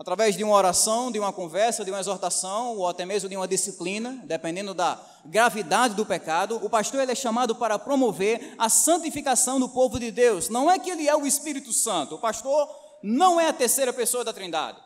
através 0.00 0.34
de 0.34 0.42
uma 0.42 0.56
oração, 0.56 1.12
de 1.12 1.18
uma 1.18 1.30
conversa, 1.30 1.84
de 1.84 1.90
uma 1.90 2.00
exortação, 2.00 2.74
ou 2.78 2.88
até 2.88 3.04
mesmo 3.04 3.28
de 3.28 3.36
uma 3.36 3.46
disciplina, 3.46 4.18
dependendo 4.24 4.72
da 4.72 4.98
gravidade 5.26 5.94
do 5.94 6.06
pecado, 6.06 6.58
o 6.64 6.70
pastor 6.70 7.02
ele 7.02 7.12
é 7.12 7.14
chamado 7.14 7.54
para 7.54 7.78
promover 7.78 8.54
a 8.56 8.70
santificação 8.70 9.60
do 9.60 9.68
povo 9.68 10.00
de 10.00 10.10
Deus. 10.10 10.48
Não 10.48 10.70
é 10.70 10.78
que 10.78 10.88
ele 10.88 11.06
é 11.06 11.14
o 11.14 11.26
Espírito 11.26 11.70
Santo, 11.70 12.14
o 12.14 12.18
pastor 12.18 12.66
não 13.02 13.38
é 13.38 13.48
a 13.48 13.52
terceira 13.52 13.92
pessoa 13.92 14.24
da 14.24 14.32
Trindade. 14.32 14.78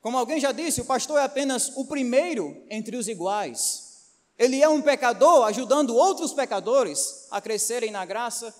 Como 0.00 0.16
alguém 0.16 0.40
já 0.40 0.52
disse, 0.52 0.80
o 0.80 0.86
pastor 0.86 1.18
é 1.18 1.24
apenas 1.24 1.72
o 1.76 1.84
primeiro 1.84 2.64
entre 2.70 2.96
os 2.96 3.08
iguais. 3.08 4.06
Ele 4.38 4.62
é 4.62 4.68
um 4.70 4.80
pecador 4.80 5.44
ajudando 5.44 5.94
outros 5.94 6.32
pecadores 6.32 7.28
a 7.30 7.42
crescerem 7.42 7.90
na 7.90 8.06
graça 8.06 8.54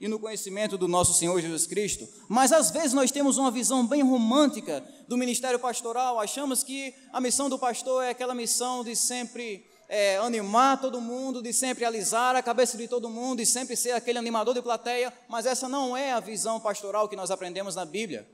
e 0.00 0.06
no 0.06 0.18
conhecimento 0.18 0.78
do 0.78 0.86
nosso 0.86 1.12
Senhor 1.12 1.40
Jesus 1.40 1.66
Cristo, 1.66 2.08
mas 2.28 2.52
às 2.52 2.70
vezes 2.70 2.92
nós 2.92 3.10
temos 3.10 3.36
uma 3.36 3.50
visão 3.50 3.86
bem 3.86 4.02
romântica 4.02 4.84
do 5.08 5.16
ministério 5.16 5.58
pastoral, 5.58 6.20
achamos 6.20 6.62
que 6.62 6.94
a 7.12 7.20
missão 7.20 7.48
do 7.48 7.58
pastor 7.58 8.04
é 8.04 8.10
aquela 8.10 8.34
missão 8.34 8.84
de 8.84 8.94
sempre 8.94 9.66
é, 9.88 10.18
animar 10.18 10.80
todo 10.80 11.00
mundo, 11.00 11.42
de 11.42 11.52
sempre 11.52 11.84
alisar 11.84 12.36
a 12.36 12.42
cabeça 12.42 12.76
de 12.76 12.86
todo 12.86 13.08
mundo, 13.08 13.40
e 13.40 13.46
sempre 13.46 13.74
ser 13.74 13.92
aquele 13.92 14.18
animador 14.18 14.54
de 14.54 14.62
plateia, 14.62 15.12
mas 15.28 15.46
essa 15.46 15.68
não 15.68 15.96
é 15.96 16.12
a 16.12 16.20
visão 16.20 16.60
pastoral 16.60 17.08
que 17.08 17.16
nós 17.16 17.30
aprendemos 17.30 17.74
na 17.74 17.84
Bíblia. 17.84 18.28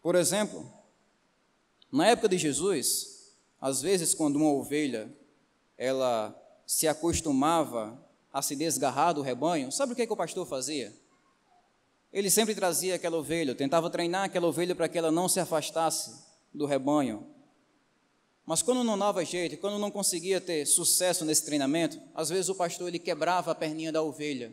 Por 0.00 0.14
exemplo, 0.14 0.70
na 1.90 2.06
época 2.06 2.28
de 2.28 2.38
Jesus, 2.38 3.34
às 3.60 3.82
vezes 3.82 4.14
quando 4.14 4.36
uma 4.36 4.50
ovelha 4.50 5.12
ela 5.76 6.34
se 6.66 6.86
acostumava 6.86 8.03
a 8.34 8.42
se 8.42 8.56
desgarrar 8.56 9.14
do 9.14 9.22
rebanho, 9.22 9.70
sabe 9.70 9.92
o 9.92 9.96
que, 9.96 10.02
é 10.02 10.06
que 10.06 10.12
o 10.12 10.16
pastor 10.16 10.44
fazia? 10.44 10.92
Ele 12.12 12.28
sempre 12.28 12.52
trazia 12.52 12.96
aquela 12.96 13.16
ovelha, 13.16 13.54
tentava 13.54 13.88
treinar 13.88 14.24
aquela 14.24 14.48
ovelha 14.48 14.74
para 14.74 14.88
que 14.88 14.98
ela 14.98 15.12
não 15.12 15.28
se 15.28 15.38
afastasse 15.38 16.20
do 16.52 16.66
rebanho. 16.66 17.28
Mas 18.44 18.60
quando 18.60 18.82
não 18.82 18.98
dava 18.98 19.24
jeito, 19.24 19.56
quando 19.58 19.78
não 19.78 19.88
conseguia 19.88 20.40
ter 20.40 20.66
sucesso 20.66 21.24
nesse 21.24 21.44
treinamento, 21.44 22.00
às 22.12 22.28
vezes 22.28 22.48
o 22.48 22.56
pastor 22.56 22.88
ele 22.88 22.98
quebrava 22.98 23.52
a 23.52 23.54
perninha 23.54 23.92
da 23.92 24.02
ovelha. 24.02 24.52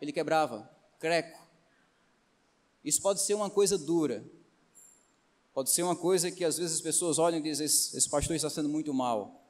Ele 0.00 0.12
quebrava, 0.12 0.70
creco. 1.00 1.40
Isso 2.84 3.02
pode 3.02 3.20
ser 3.20 3.34
uma 3.34 3.50
coisa 3.50 3.76
dura. 3.76 4.24
Pode 5.52 5.70
ser 5.70 5.82
uma 5.82 5.96
coisa 5.96 6.30
que 6.30 6.44
às 6.44 6.56
vezes 6.56 6.76
as 6.76 6.80
pessoas 6.80 7.18
olham 7.18 7.40
e 7.40 7.42
dizem: 7.42 7.66
esse, 7.66 7.96
esse 7.96 8.08
pastor 8.08 8.36
está 8.36 8.48
sendo 8.48 8.68
muito 8.68 8.94
mal. 8.94 9.42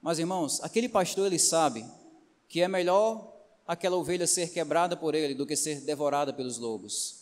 Mas 0.00 0.18
irmãos, 0.18 0.62
aquele 0.62 0.88
pastor 0.88 1.26
ele 1.26 1.38
sabe 1.38 1.84
que 2.54 2.60
é 2.60 2.68
melhor 2.68 3.34
aquela 3.66 3.96
ovelha 3.96 4.28
ser 4.28 4.48
quebrada 4.48 4.96
por 4.96 5.12
ele 5.12 5.34
do 5.34 5.44
que 5.44 5.56
ser 5.56 5.80
devorada 5.80 6.32
pelos 6.32 6.56
lobos. 6.56 7.16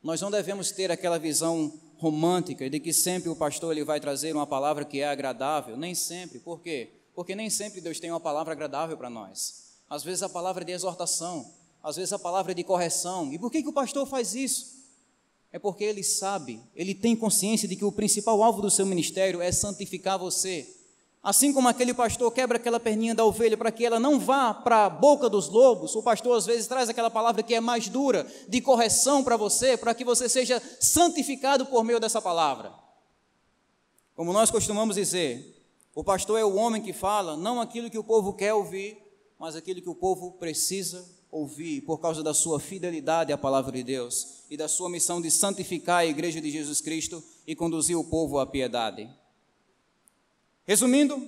Nós 0.00 0.20
não 0.20 0.30
devemos 0.30 0.70
ter 0.70 0.88
aquela 0.88 1.18
visão 1.18 1.72
romântica 1.96 2.70
de 2.70 2.78
que 2.78 2.92
sempre 2.92 3.28
o 3.28 3.34
pastor 3.34 3.72
ele 3.72 3.82
vai 3.82 3.98
trazer 3.98 4.32
uma 4.32 4.46
palavra 4.46 4.84
que 4.84 5.00
é 5.00 5.08
agradável. 5.08 5.76
Nem 5.76 5.96
sempre. 5.96 6.38
Por 6.38 6.60
quê? 6.60 6.90
Porque 7.12 7.34
nem 7.34 7.50
sempre 7.50 7.80
Deus 7.80 7.98
tem 7.98 8.08
uma 8.08 8.20
palavra 8.20 8.52
agradável 8.52 8.96
para 8.96 9.10
nós. 9.10 9.80
Às 9.90 10.04
vezes 10.04 10.22
a 10.22 10.28
palavra 10.28 10.62
é 10.62 10.66
de 10.66 10.70
exortação, 10.70 11.52
às 11.82 11.96
vezes 11.96 12.12
a 12.12 12.18
palavra 12.18 12.52
é 12.52 12.54
de 12.54 12.62
correção. 12.62 13.32
E 13.32 13.40
por 13.40 13.50
que, 13.50 13.64
que 13.64 13.68
o 13.68 13.72
pastor 13.72 14.06
faz 14.06 14.36
isso? 14.36 14.76
É 15.50 15.58
porque 15.58 15.82
ele 15.82 16.04
sabe, 16.04 16.60
ele 16.72 16.94
tem 16.94 17.16
consciência 17.16 17.66
de 17.66 17.74
que 17.74 17.84
o 17.84 17.90
principal 17.90 18.40
alvo 18.44 18.62
do 18.62 18.70
seu 18.70 18.86
ministério 18.86 19.42
é 19.42 19.50
santificar 19.50 20.16
você, 20.16 20.75
Assim 21.26 21.52
como 21.52 21.66
aquele 21.66 21.92
pastor 21.92 22.32
quebra 22.32 22.56
aquela 22.56 22.78
perninha 22.78 23.12
da 23.12 23.24
ovelha 23.24 23.56
para 23.56 23.72
que 23.72 23.84
ela 23.84 23.98
não 23.98 24.16
vá 24.16 24.54
para 24.54 24.86
a 24.86 24.88
boca 24.88 25.28
dos 25.28 25.48
lobos, 25.48 25.96
o 25.96 26.00
pastor 26.00 26.36
às 26.36 26.46
vezes 26.46 26.68
traz 26.68 26.88
aquela 26.88 27.10
palavra 27.10 27.42
que 27.42 27.52
é 27.52 27.58
mais 27.58 27.88
dura, 27.88 28.24
de 28.48 28.60
correção 28.60 29.24
para 29.24 29.36
você, 29.36 29.76
para 29.76 29.92
que 29.92 30.04
você 30.04 30.28
seja 30.28 30.62
santificado 30.78 31.66
por 31.66 31.82
meio 31.82 31.98
dessa 31.98 32.22
palavra. 32.22 32.72
Como 34.14 34.32
nós 34.32 34.52
costumamos 34.52 34.94
dizer, 34.94 35.66
o 35.96 36.04
pastor 36.04 36.38
é 36.38 36.44
o 36.44 36.54
homem 36.54 36.80
que 36.80 36.92
fala 36.92 37.36
não 37.36 37.60
aquilo 37.60 37.90
que 37.90 37.98
o 37.98 38.04
povo 38.04 38.32
quer 38.34 38.54
ouvir, 38.54 38.96
mas 39.36 39.56
aquilo 39.56 39.82
que 39.82 39.90
o 39.90 39.96
povo 39.96 40.30
precisa 40.38 41.04
ouvir, 41.28 41.80
por 41.80 41.98
causa 41.98 42.22
da 42.22 42.32
sua 42.32 42.60
fidelidade 42.60 43.32
à 43.32 43.36
palavra 43.36 43.72
de 43.72 43.82
Deus 43.82 44.44
e 44.48 44.56
da 44.56 44.68
sua 44.68 44.88
missão 44.88 45.20
de 45.20 45.32
santificar 45.32 46.02
a 46.02 46.06
igreja 46.06 46.40
de 46.40 46.52
Jesus 46.52 46.80
Cristo 46.80 47.20
e 47.44 47.56
conduzir 47.56 47.98
o 47.98 48.04
povo 48.04 48.38
à 48.38 48.46
piedade. 48.46 49.10
Resumindo, 50.66 51.22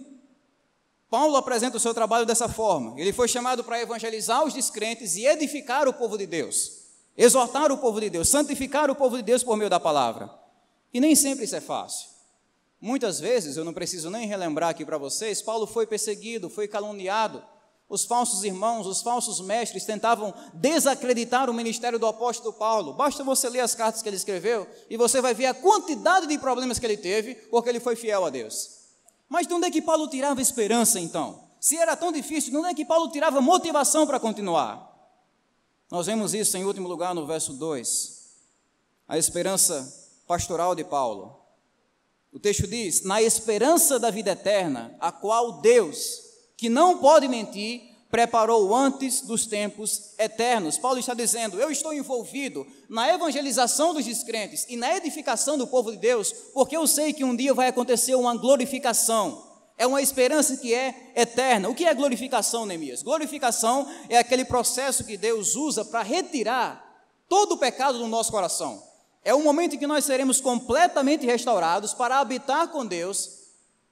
Paulo 1.09 1.37
apresenta 1.37 1.77
o 1.77 1.81
seu 1.81 1.95
trabalho 1.95 2.27
dessa 2.27 2.49
forma. 2.49 2.99
Ele 3.01 3.13
foi 3.13 3.29
chamado 3.29 3.63
para 3.63 3.81
evangelizar 3.81 4.45
os 4.45 4.53
descrentes 4.53 5.17
e 5.17 5.25
edificar 5.25 5.89
o 5.89 5.95
povo 5.95 6.19
de 6.19 6.27
Deus, 6.27 6.73
exortar 7.17 7.71
o 7.73 7.79
povo 7.79 8.01
de 8.01 8.11
Deus, 8.11 8.29
santificar 8.29 8.91
o 8.91 8.95
povo 8.95 9.17
de 9.17 9.23
Deus 9.23 9.43
por 9.43 9.57
meio 9.57 9.71
da 9.71 9.81
palavra. 9.81 10.31
E 10.93 11.01
nem 11.01 11.15
sempre 11.15 11.45
isso 11.45 11.57
é 11.57 11.61
fácil. 11.61 12.09
Muitas 12.81 13.19
vezes, 13.19 13.57
eu 13.57 13.65
não 13.65 13.73
preciso 13.73 14.11
nem 14.11 14.27
relembrar 14.27 14.71
aqui 14.71 14.85
para 14.85 14.99
vocês, 14.99 15.43
Paulo 15.43 15.67
foi 15.67 15.87
perseguido, 15.87 16.51
foi 16.51 16.69
caluniado. 16.69 17.43
Os 17.89 18.05
falsos 18.05 18.45
irmãos, 18.45 18.87
os 18.87 19.01
falsos 19.01 19.41
mestres 19.41 19.85
tentavam 19.85 20.35
desacreditar 20.53 21.49
o 21.49 21.55
ministério 21.55 21.99
do 21.99 22.07
apóstolo 22.07 22.53
Paulo. 22.53 22.93
Basta 22.93 23.25
você 23.25 23.49
ler 23.49 23.61
as 23.61 23.75
cartas 23.75 24.03
que 24.03 24.09
ele 24.09 24.17
escreveu 24.17 24.67
e 24.91 24.97
você 24.97 25.23
vai 25.23 25.33
ver 25.33 25.47
a 25.47 25.55
quantidade 25.55 26.27
de 26.27 26.39
problemas 26.39 26.79
que 26.79 26.85
ele 26.85 26.99
teve, 26.99 27.35
porque 27.35 27.71
ele 27.71 27.81
foi 27.81 27.97
fiel 27.97 28.27
a 28.27 28.31
Deus. 28.31 28.78
Mas 29.29 29.47
de 29.47 29.55
onde 29.55 29.67
é 29.67 29.71
que 29.71 29.83
Paulo 29.83 30.09
tirava 30.09 30.41
esperança 30.41 30.99
então? 30.99 31.49
Se 31.61 31.77
era 31.77 31.97
tão 31.97 32.11
difícil, 32.11 32.51
de 32.51 32.57
onde 32.57 32.69
é 32.69 32.75
que 32.75 32.85
Paulo 32.85 33.11
tirava 33.11 33.41
motivação 33.41 34.07
para 34.07 34.21
continuar? 34.21 34.89
Nós 35.91 36.07
vemos 36.07 36.35
isso 36.35 36.57
em 36.57 36.65
último 36.65 36.89
lugar 36.89 37.15
no 37.15 37.27
verso 37.27 37.53
2. 37.55 38.19
A 39.07 39.19
esperança 39.19 40.11
pastoral 40.27 40.75
de 40.75 40.85
Paulo. 40.85 41.39
O 42.33 42.39
texto 42.39 42.67
diz: 42.67 43.03
Na 43.03 43.23
esperança 43.23 43.99
da 43.99 44.11
vida 44.11 44.33
eterna, 44.33 44.95
a 45.01 45.11
qual 45.11 45.61
Deus, 45.61 46.21
que 46.57 46.69
não 46.69 46.99
pode 46.99 47.27
mentir, 47.27 47.88
preparou 48.11 48.75
antes 48.75 49.21
dos 49.21 49.47
tempos 49.47 50.15
eternos. 50.19 50.79
Paulo 50.79 50.99
está 50.99 51.15
dizendo: 51.15 51.61
Eu 51.61 51.71
estou 51.71 51.93
envolvido 51.93 52.67
na 52.89 53.13
evangelização 53.13 53.93
dos 53.93 54.05
descrentes 54.05 54.67
e 54.69 54.77
na 54.77 54.97
edificação 54.97 55.59
do 55.59 55.67
povo 55.67 55.91
de 55.91 55.99
Deus, 55.99 56.33
porque 56.53 56.77
eu 56.77 56.87
sei 56.87 57.13
que 57.13 57.25
um 57.25 57.37
dia 57.37 57.55
vai 57.55 57.69
acontecer 57.69 58.15
uma 58.15 58.37
glorificação. 58.37 59.47
É 59.77 59.87
uma 59.87 60.03
esperança 60.03 60.57
que 60.57 60.75
é 60.75 61.13
eterna. 61.15 61.69
O 61.69 61.75
que 61.75 61.85
é 61.85 61.95
glorificação, 61.95 62.67
Neemias? 62.67 63.03
Glorificação 63.03 63.87
é 64.09 64.19
aquele 64.19 64.45
processo 64.45 65.05
que 65.05 65.17
Deus 65.17 65.55
usa 65.55 65.85
para 65.85 66.03
retirar 66.03 66.85
todo 67.29 67.53
o 67.53 67.59
pecado 67.59 67.99
do 67.99 68.09
nosso 68.09 68.33
coração. 68.33 68.83
É 69.25 69.33
o 69.33 69.43
momento 69.43 69.77
em 69.77 69.79
que 69.79 69.87
nós 69.87 70.05
seremos 70.05 70.41
completamente 70.41 71.25
restaurados 71.25 71.95
para 71.95 72.19
habitar 72.19 72.69
com 72.69 72.85
Deus 72.85 73.39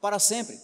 para 0.01 0.19
sempre, 0.19 0.59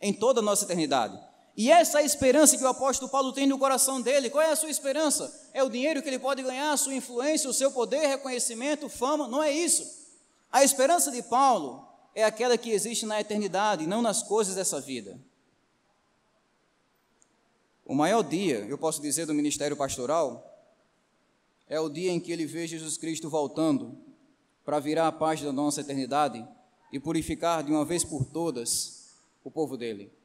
em 0.00 0.12
toda 0.12 0.40
a 0.40 0.42
nossa 0.42 0.64
eternidade. 0.64 1.29
E 1.60 1.70
essa 1.70 2.00
é 2.00 2.06
esperança 2.06 2.56
que 2.56 2.64
o 2.64 2.68
apóstolo 2.68 3.10
Paulo 3.10 3.34
tem 3.34 3.46
no 3.46 3.58
coração 3.58 4.00
dele. 4.00 4.30
Qual 4.30 4.42
é 4.42 4.50
a 4.50 4.56
sua 4.56 4.70
esperança? 4.70 5.50
É 5.52 5.62
o 5.62 5.68
dinheiro 5.68 6.00
que 6.00 6.08
ele 6.08 6.18
pode 6.18 6.42
ganhar, 6.42 6.72
a 6.72 6.76
sua 6.78 6.94
influência, 6.94 7.50
o 7.50 7.52
seu 7.52 7.70
poder, 7.70 8.06
reconhecimento, 8.06 8.88
fama? 8.88 9.28
Não 9.28 9.42
é 9.42 9.52
isso. 9.52 9.86
A 10.50 10.64
esperança 10.64 11.10
de 11.10 11.22
Paulo 11.22 11.86
é 12.14 12.24
aquela 12.24 12.56
que 12.56 12.70
existe 12.70 13.04
na 13.04 13.20
eternidade, 13.20 13.86
não 13.86 14.00
nas 14.00 14.22
coisas 14.22 14.54
dessa 14.54 14.80
vida. 14.80 15.20
O 17.84 17.94
maior 17.94 18.22
dia, 18.22 18.60
eu 18.60 18.78
posso 18.78 19.02
dizer, 19.02 19.26
do 19.26 19.34
ministério 19.34 19.76
pastoral 19.76 20.66
é 21.68 21.78
o 21.78 21.90
dia 21.90 22.10
em 22.10 22.18
que 22.18 22.32
ele 22.32 22.46
vê 22.46 22.66
Jesus 22.66 22.96
Cristo 22.96 23.28
voltando 23.28 23.98
para 24.64 24.80
virar 24.80 25.08
a 25.08 25.12
paz 25.12 25.42
da 25.42 25.52
nossa 25.52 25.82
eternidade 25.82 26.42
e 26.90 26.98
purificar 26.98 27.62
de 27.62 27.70
uma 27.70 27.84
vez 27.84 28.02
por 28.02 28.24
todas 28.24 29.10
o 29.44 29.50
povo 29.50 29.76
dele 29.76 30.19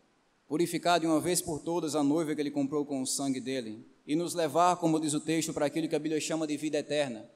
purificar 0.47 0.99
de 0.99 1.07
uma 1.07 1.19
vez 1.19 1.41
por 1.41 1.59
todas 1.59 1.95
a 1.95 2.03
noiva 2.03 2.35
que 2.35 2.41
ele 2.41 2.51
comprou 2.51 2.85
com 2.85 3.01
o 3.01 3.05
sangue 3.05 3.39
dele 3.39 3.85
e 4.05 4.15
nos 4.15 4.33
levar, 4.33 4.75
como 4.77 4.99
diz 4.99 5.13
o 5.13 5.19
texto, 5.19 5.53
para 5.53 5.65
aquilo 5.65 5.87
que 5.87 5.95
a 5.95 5.99
Bíblia 5.99 6.21
chama 6.21 6.45
de 6.45 6.55
vida 6.55 6.77
eterna. 6.77 7.27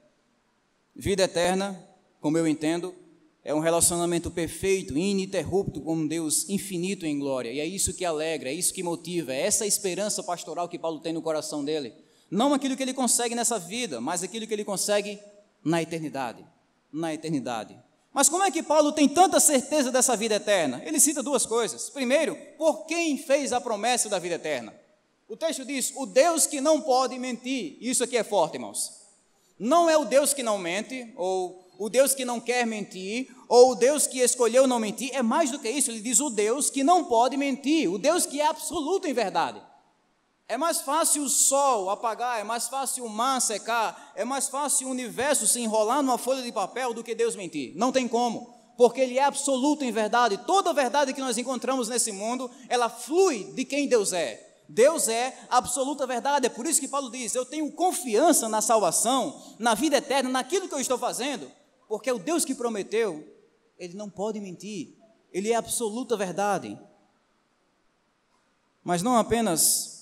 Vida 0.94 1.24
eterna, 1.24 1.82
como 2.20 2.38
eu 2.38 2.46
entendo, 2.46 2.94
é 3.42 3.54
um 3.54 3.58
relacionamento 3.58 4.30
perfeito, 4.30 4.96
ininterrupto 4.96 5.80
com 5.80 5.94
um 5.94 6.06
Deus 6.06 6.48
infinito 6.48 7.06
em 7.06 7.18
glória. 7.18 7.50
E 7.50 7.58
é 7.58 7.66
isso 7.66 7.94
que 7.94 8.04
alegra, 8.04 8.50
é 8.50 8.52
isso 8.52 8.72
que 8.72 8.82
motiva, 8.82 9.32
é 9.32 9.40
essa 9.40 9.66
esperança 9.66 10.22
pastoral 10.22 10.68
que 10.68 10.78
Paulo 10.78 11.00
tem 11.00 11.12
no 11.12 11.22
coração 11.22 11.64
dele. 11.64 11.92
Não 12.30 12.54
aquilo 12.54 12.76
que 12.76 12.82
ele 12.82 12.94
consegue 12.94 13.34
nessa 13.34 13.58
vida, 13.58 14.00
mas 14.00 14.22
aquilo 14.22 14.46
que 14.46 14.54
ele 14.54 14.64
consegue 14.64 15.18
na 15.64 15.82
eternidade. 15.82 16.44
Na 16.92 17.12
eternidade. 17.12 17.76
Mas 18.12 18.28
como 18.28 18.42
é 18.42 18.50
que 18.50 18.62
Paulo 18.62 18.92
tem 18.92 19.08
tanta 19.08 19.38
certeza 19.38 19.92
dessa 19.92 20.16
vida 20.16 20.34
eterna? 20.34 20.82
Ele 20.84 20.98
cita 20.98 21.22
duas 21.22 21.46
coisas. 21.46 21.88
Primeiro, 21.90 22.36
por 22.58 22.86
quem 22.86 23.16
fez 23.16 23.52
a 23.52 23.60
promessa 23.60 24.08
da 24.08 24.18
vida 24.18 24.34
eterna? 24.34 24.74
O 25.28 25.36
texto 25.36 25.64
diz: 25.64 25.92
o 25.94 26.06
Deus 26.06 26.46
que 26.46 26.60
não 26.60 26.80
pode 26.80 27.16
mentir. 27.18 27.76
Isso 27.80 28.02
aqui 28.02 28.16
é 28.16 28.24
forte, 28.24 28.54
irmãos. 28.54 28.90
Não 29.58 29.88
é 29.88 29.96
o 29.96 30.04
Deus 30.04 30.34
que 30.34 30.42
não 30.42 30.58
mente, 30.58 31.12
ou 31.16 31.70
o 31.78 31.88
Deus 31.88 32.14
que 32.14 32.24
não 32.24 32.40
quer 32.40 32.66
mentir, 32.66 33.28
ou 33.48 33.70
o 33.70 33.74
Deus 33.74 34.06
que 34.06 34.18
escolheu 34.18 34.66
não 34.66 34.80
mentir. 34.80 35.14
É 35.14 35.22
mais 35.22 35.50
do 35.50 35.58
que 35.58 35.70
isso. 35.70 35.90
Ele 35.90 36.00
diz 36.00 36.18
o 36.18 36.30
Deus 36.30 36.68
que 36.68 36.82
não 36.82 37.04
pode 37.04 37.36
mentir, 37.36 37.88
o 37.90 37.96
Deus 37.96 38.26
que 38.26 38.40
é 38.40 38.46
absoluto 38.46 39.06
em 39.06 39.12
verdade. 39.12 39.62
É 40.50 40.56
mais 40.56 40.80
fácil 40.80 41.22
o 41.22 41.28
sol 41.28 41.90
apagar, 41.90 42.40
é 42.40 42.42
mais 42.42 42.66
fácil 42.66 43.04
o 43.04 43.08
mar 43.08 43.40
secar, 43.40 44.10
é 44.16 44.24
mais 44.24 44.48
fácil 44.48 44.88
o 44.88 44.90
universo 44.90 45.46
se 45.46 45.60
enrolar 45.60 46.02
numa 46.02 46.18
folha 46.18 46.42
de 46.42 46.50
papel 46.50 46.92
do 46.92 47.04
que 47.04 47.14
Deus 47.14 47.36
mentir. 47.36 47.72
Não 47.76 47.92
tem 47.92 48.08
como, 48.08 48.52
porque 48.76 49.00
Ele 49.00 49.16
é 49.16 49.22
absoluto 49.22 49.84
em 49.84 49.92
verdade. 49.92 50.38
Toda 50.38 50.72
verdade 50.72 51.14
que 51.14 51.20
nós 51.20 51.38
encontramos 51.38 51.88
nesse 51.88 52.10
mundo, 52.10 52.50
ela 52.68 52.88
flui 52.88 53.44
de 53.52 53.64
quem 53.64 53.86
Deus 53.86 54.12
é. 54.12 54.44
Deus 54.68 55.06
é 55.06 55.38
absoluta 55.48 56.04
verdade. 56.04 56.46
É 56.46 56.50
por 56.50 56.66
isso 56.66 56.80
que 56.80 56.88
Paulo 56.88 57.12
diz: 57.12 57.32
Eu 57.32 57.46
tenho 57.46 57.70
confiança 57.70 58.48
na 58.48 58.60
salvação, 58.60 59.40
na 59.56 59.74
vida 59.74 59.98
eterna, 59.98 60.28
naquilo 60.28 60.66
que 60.66 60.74
eu 60.74 60.80
estou 60.80 60.98
fazendo, 60.98 61.48
porque 61.88 62.10
o 62.10 62.18
Deus 62.18 62.44
que 62.44 62.56
prometeu, 62.56 63.24
Ele 63.78 63.94
não 63.94 64.10
pode 64.10 64.40
mentir. 64.40 64.96
Ele 65.32 65.52
é 65.52 65.54
absoluta 65.54 66.16
verdade. 66.16 66.76
Mas 68.82 69.00
não 69.00 69.16
apenas 69.16 69.99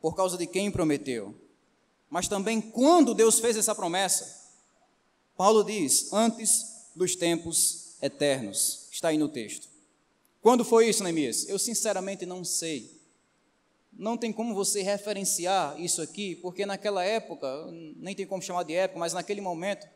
por 0.00 0.14
causa 0.14 0.36
de 0.38 0.46
quem 0.46 0.70
prometeu, 0.70 1.34
mas 2.08 2.26
também 2.26 2.60
quando 2.60 3.14
Deus 3.14 3.38
fez 3.38 3.56
essa 3.56 3.74
promessa. 3.74 4.40
Paulo 5.36 5.62
diz: 5.62 6.12
antes 6.12 6.88
dos 6.94 7.14
tempos 7.14 7.96
eternos. 8.02 8.88
Está 8.90 9.08
aí 9.08 9.18
no 9.18 9.28
texto. 9.28 9.68
Quando 10.42 10.64
foi 10.64 10.88
isso, 10.88 11.02
Neemias? 11.02 11.48
Eu 11.48 11.58
sinceramente 11.58 12.24
não 12.26 12.44
sei. 12.44 12.98
Não 13.92 14.16
tem 14.16 14.32
como 14.32 14.54
você 14.54 14.82
referenciar 14.82 15.78
isso 15.80 16.00
aqui, 16.00 16.34
porque 16.36 16.64
naquela 16.64 17.04
época, 17.04 17.66
nem 17.96 18.14
tem 18.14 18.26
como 18.26 18.42
chamar 18.42 18.62
de 18.62 18.72
época, 18.74 18.98
mas 18.98 19.12
naquele 19.12 19.40
momento, 19.40 19.86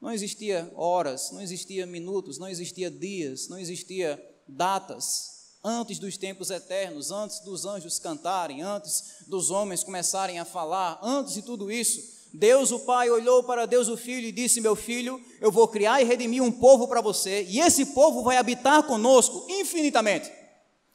Não 0.00 0.10
existia 0.10 0.72
horas, 0.76 1.30
não 1.30 1.42
existia 1.42 1.86
minutos, 1.86 2.38
não 2.38 2.48
existia 2.48 2.90
dias, 2.90 3.48
não 3.48 3.58
existia 3.58 4.18
datas 4.48 5.39
antes 5.62 5.98
dos 5.98 6.16
tempos 6.16 6.50
eternos, 6.50 7.10
antes 7.10 7.40
dos 7.40 7.64
anjos 7.66 7.98
cantarem, 7.98 8.62
antes 8.62 9.24
dos 9.26 9.50
homens 9.50 9.84
começarem 9.84 10.38
a 10.38 10.44
falar, 10.44 10.98
antes 11.02 11.34
de 11.34 11.42
tudo 11.42 11.70
isso, 11.70 12.20
Deus 12.32 12.70
o 12.70 12.80
Pai 12.80 13.10
olhou 13.10 13.42
para 13.42 13.66
Deus 13.66 13.88
o 13.88 13.96
Filho 13.96 14.26
e 14.26 14.32
disse: 14.32 14.60
Meu 14.60 14.76
filho, 14.76 15.20
eu 15.40 15.50
vou 15.50 15.66
criar 15.68 16.00
e 16.00 16.04
redimir 16.04 16.42
um 16.42 16.52
povo 16.52 16.86
para 16.86 17.00
você, 17.00 17.44
e 17.48 17.60
esse 17.60 17.86
povo 17.86 18.22
vai 18.22 18.36
habitar 18.36 18.82
conosco 18.84 19.46
infinitamente, 19.48 20.30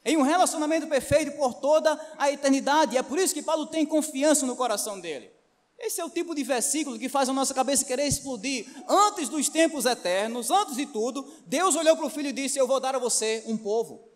em 0.04 0.17
um 0.17 0.21
relacionamento 0.21 0.88
perfeito 0.88 1.36
por 1.38 1.56
toda 1.56 1.99
a 2.17 2.32
eternidade. 2.32 2.95
E 2.95 2.97
é 2.97 3.04
por 3.04 3.19
isso 3.19 3.34
que 3.34 3.43
Paulo 3.43 3.67
tem 3.67 3.86
confiança 3.86 4.45
no 4.45 4.56
coração 4.56 4.99
dele. 4.99 5.30
Esse 5.78 5.99
é 5.99 6.06
o 6.06 6.10
tipo 6.10 6.34
de 6.34 6.41
versículo 6.41 6.97
que 6.97 7.10
faz 7.10 7.28
a 7.28 7.34
nossa 7.34 7.54
cabeça 7.54 7.84
querer 7.84 8.08
explodir. 8.08 8.65
Antes 8.88 9.28
dos 9.28 9.49
tempos 9.49 9.86
eternos, 9.86 10.49
antes 10.49 10.78
de 10.78 10.86
tudo, 10.86 11.30
Deus 11.45 11.75
olhou 11.75 11.97
para 11.97 12.06
o 12.06 12.10
filho 12.10 12.30
e 12.30 12.34
disse: 12.34 12.58
Eu 12.58 12.65
vou 12.65 12.80
dar 12.80 12.95
a 12.95 12.99
você 12.99 13.43
um 13.45 13.58
povo. 13.58 14.14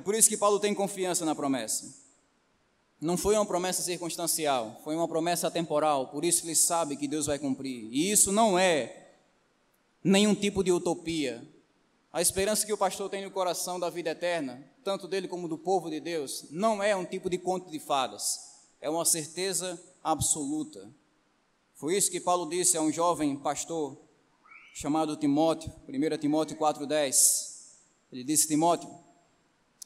É 0.00 0.02
por 0.02 0.14
isso 0.14 0.30
que 0.30 0.36
Paulo 0.38 0.58
tem 0.58 0.72
confiança 0.72 1.26
na 1.26 1.34
promessa. 1.34 1.94
Não 2.98 3.18
foi 3.18 3.34
uma 3.34 3.44
promessa 3.44 3.82
circunstancial, 3.82 4.80
foi 4.82 4.96
uma 4.96 5.06
promessa 5.06 5.50
temporal, 5.50 6.06
por 6.08 6.24
isso 6.24 6.46
ele 6.46 6.54
sabe 6.54 6.96
que 6.96 7.06
Deus 7.06 7.26
vai 7.26 7.38
cumprir. 7.38 7.86
E 7.92 8.10
isso 8.10 8.32
não 8.32 8.58
é 8.58 9.10
nenhum 10.02 10.34
tipo 10.34 10.64
de 10.64 10.72
utopia. 10.72 11.46
A 12.10 12.22
esperança 12.22 12.64
que 12.64 12.72
o 12.72 12.78
pastor 12.78 13.10
tem 13.10 13.22
no 13.22 13.30
coração 13.30 13.78
da 13.78 13.90
vida 13.90 14.08
eterna, 14.08 14.66
tanto 14.82 15.06
dele 15.06 15.28
como 15.28 15.46
do 15.46 15.58
povo 15.58 15.90
de 15.90 16.00
Deus, 16.00 16.46
não 16.50 16.82
é 16.82 16.96
um 16.96 17.04
tipo 17.04 17.28
de 17.28 17.36
conto 17.36 17.70
de 17.70 17.78
fadas, 17.78 18.40
é 18.80 18.88
uma 18.88 19.04
certeza 19.04 19.78
absoluta. 20.02 20.88
Foi 21.74 21.94
isso 21.94 22.10
que 22.10 22.20
Paulo 22.20 22.48
disse 22.48 22.74
a 22.74 22.80
um 22.80 22.90
jovem 22.90 23.36
pastor 23.36 23.98
chamado 24.72 25.14
Timóteo, 25.14 25.70
1 25.86 26.16
Timóteo 26.16 26.56
4,10. 26.56 27.50
Ele 28.10 28.24
disse: 28.24 28.48
Timóteo, 28.48 28.88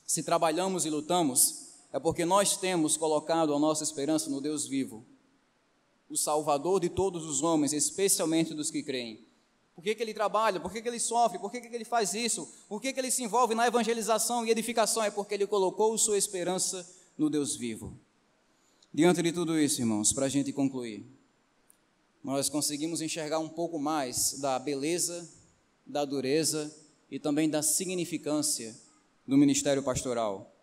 se 0.07 0.23
trabalhamos 0.23 0.85
e 0.85 0.91
lutamos, 0.91 1.65
é 1.93 1.99
porque 1.99 2.25
nós 2.25 2.57
temos 2.57 2.97
colocado 2.97 3.55
a 3.55 3.59
nossa 3.59 3.85
esperança 3.85 4.29
no 4.29 4.41
Deus 4.41 4.67
vivo, 4.67 5.05
o 6.09 6.17
Salvador 6.17 6.81
de 6.81 6.89
todos 6.89 7.25
os 7.25 7.43
homens, 7.43 7.73
especialmente 7.73 8.53
dos 8.53 8.71
que 8.71 8.83
creem. 8.83 9.25
Por 9.75 9.83
que, 9.83 9.95
que 9.95 10.03
ele 10.03 10.15
trabalha? 10.15 10.61
Por 10.61 10.73
que, 10.73 10.81
que 10.81 10.89
ele 10.89 11.01
sofre? 11.01 11.39
Por 11.39 11.51
que, 11.51 11.61
que 11.61 11.75
ele 11.75 11.85
faz 11.85 12.15
isso? 12.15 12.49
Por 12.69 12.81
que, 12.81 12.93
que 12.93 13.01
ele 13.01 13.11
se 13.11 13.25
envolve 13.25 13.55
na 13.55 13.67
evangelização 13.67 14.47
e 14.47 14.51
edificação? 14.51 15.03
É 15.03 15.11
porque 15.11 15.35
ele 15.35 15.47
colocou 15.47 15.97
sua 15.99 16.17
esperança 16.17 16.89
no 17.19 17.29
Deus 17.29 17.57
vivo. 17.57 17.99
Diante 18.93 19.23
de 19.23 19.33
tudo 19.33 19.59
isso, 19.59 19.81
irmãos, 19.81 20.13
para 20.13 20.27
a 20.27 20.29
gente 20.29 20.53
concluir, 20.53 21.05
nós 22.23 22.49
conseguimos 22.49 23.01
enxergar 23.01 23.41
um 23.41 23.49
pouco 23.49 23.79
mais 23.79 24.39
da 24.39 24.59
beleza, 24.59 25.29
da 25.85 26.05
dureza 26.05 26.73
e 27.11 27.19
também 27.19 27.51
da 27.51 27.61
significância 27.61 28.77
do 29.27 29.37
ministério 29.37 29.83
pastoral. 29.83 30.55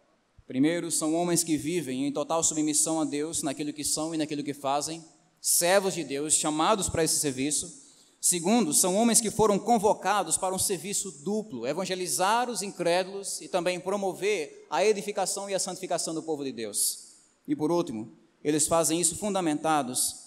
Primeiro, 0.45 0.91
são 0.91 1.15
homens 1.15 1.43
que 1.43 1.57
vivem 1.57 2.05
em 2.05 2.11
total 2.11 2.43
submissão 2.43 2.99
a 2.99 3.05
Deus 3.05 3.41
naquilo 3.41 3.71
que 3.71 3.83
são 3.83 4.13
e 4.13 4.17
naquilo 4.17 4.43
que 4.43 4.53
fazem, 4.53 5.03
servos 5.39 5.93
de 5.93 6.03
Deus, 6.03 6.33
chamados 6.33 6.89
para 6.89 7.03
esse 7.03 7.19
serviço. 7.19 7.81
Segundo, 8.19 8.73
são 8.73 8.95
homens 8.95 9.19
que 9.19 9.31
foram 9.31 9.57
convocados 9.57 10.37
para 10.37 10.53
um 10.53 10.59
serviço 10.59 11.23
duplo, 11.23 11.65
evangelizar 11.65 12.49
os 12.49 12.61
incrédulos 12.61 13.41
e 13.41 13.47
também 13.47 13.79
promover 13.79 14.67
a 14.69 14.85
edificação 14.85 15.49
e 15.49 15.55
a 15.55 15.59
santificação 15.59 16.13
do 16.13 16.21
povo 16.21 16.43
de 16.43 16.51
Deus. 16.51 17.15
E 17.47 17.55
por 17.55 17.71
último, 17.71 18.11
eles 18.43 18.67
fazem 18.67 18.99
isso 19.01 19.15
fundamentados 19.15 20.17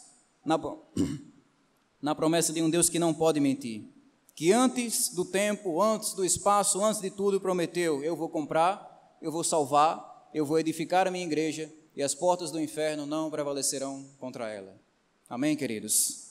na, 0.44 0.58
na 2.02 2.14
promessa 2.14 2.52
de 2.52 2.60
um 2.62 2.70
Deus 2.70 2.88
que 2.88 2.98
não 2.98 3.14
pode 3.14 3.38
mentir, 3.38 3.93
que 4.34 4.52
antes 4.52 5.10
do 5.14 5.24
tempo, 5.24 5.80
antes 5.80 6.12
do 6.14 6.24
espaço, 6.24 6.82
antes 6.82 7.00
de 7.00 7.10
tudo 7.10 7.40
prometeu: 7.40 8.02
eu 8.02 8.16
vou 8.16 8.28
comprar, 8.28 9.16
eu 9.22 9.30
vou 9.30 9.44
salvar, 9.44 10.30
eu 10.34 10.44
vou 10.44 10.58
edificar 10.58 11.06
a 11.06 11.10
minha 11.10 11.24
igreja 11.24 11.72
e 11.94 12.02
as 12.02 12.14
portas 12.14 12.50
do 12.50 12.60
inferno 12.60 13.06
não 13.06 13.30
prevalecerão 13.30 14.04
contra 14.18 14.50
ela. 14.50 14.80
Amém, 15.28 15.56
queridos? 15.56 16.23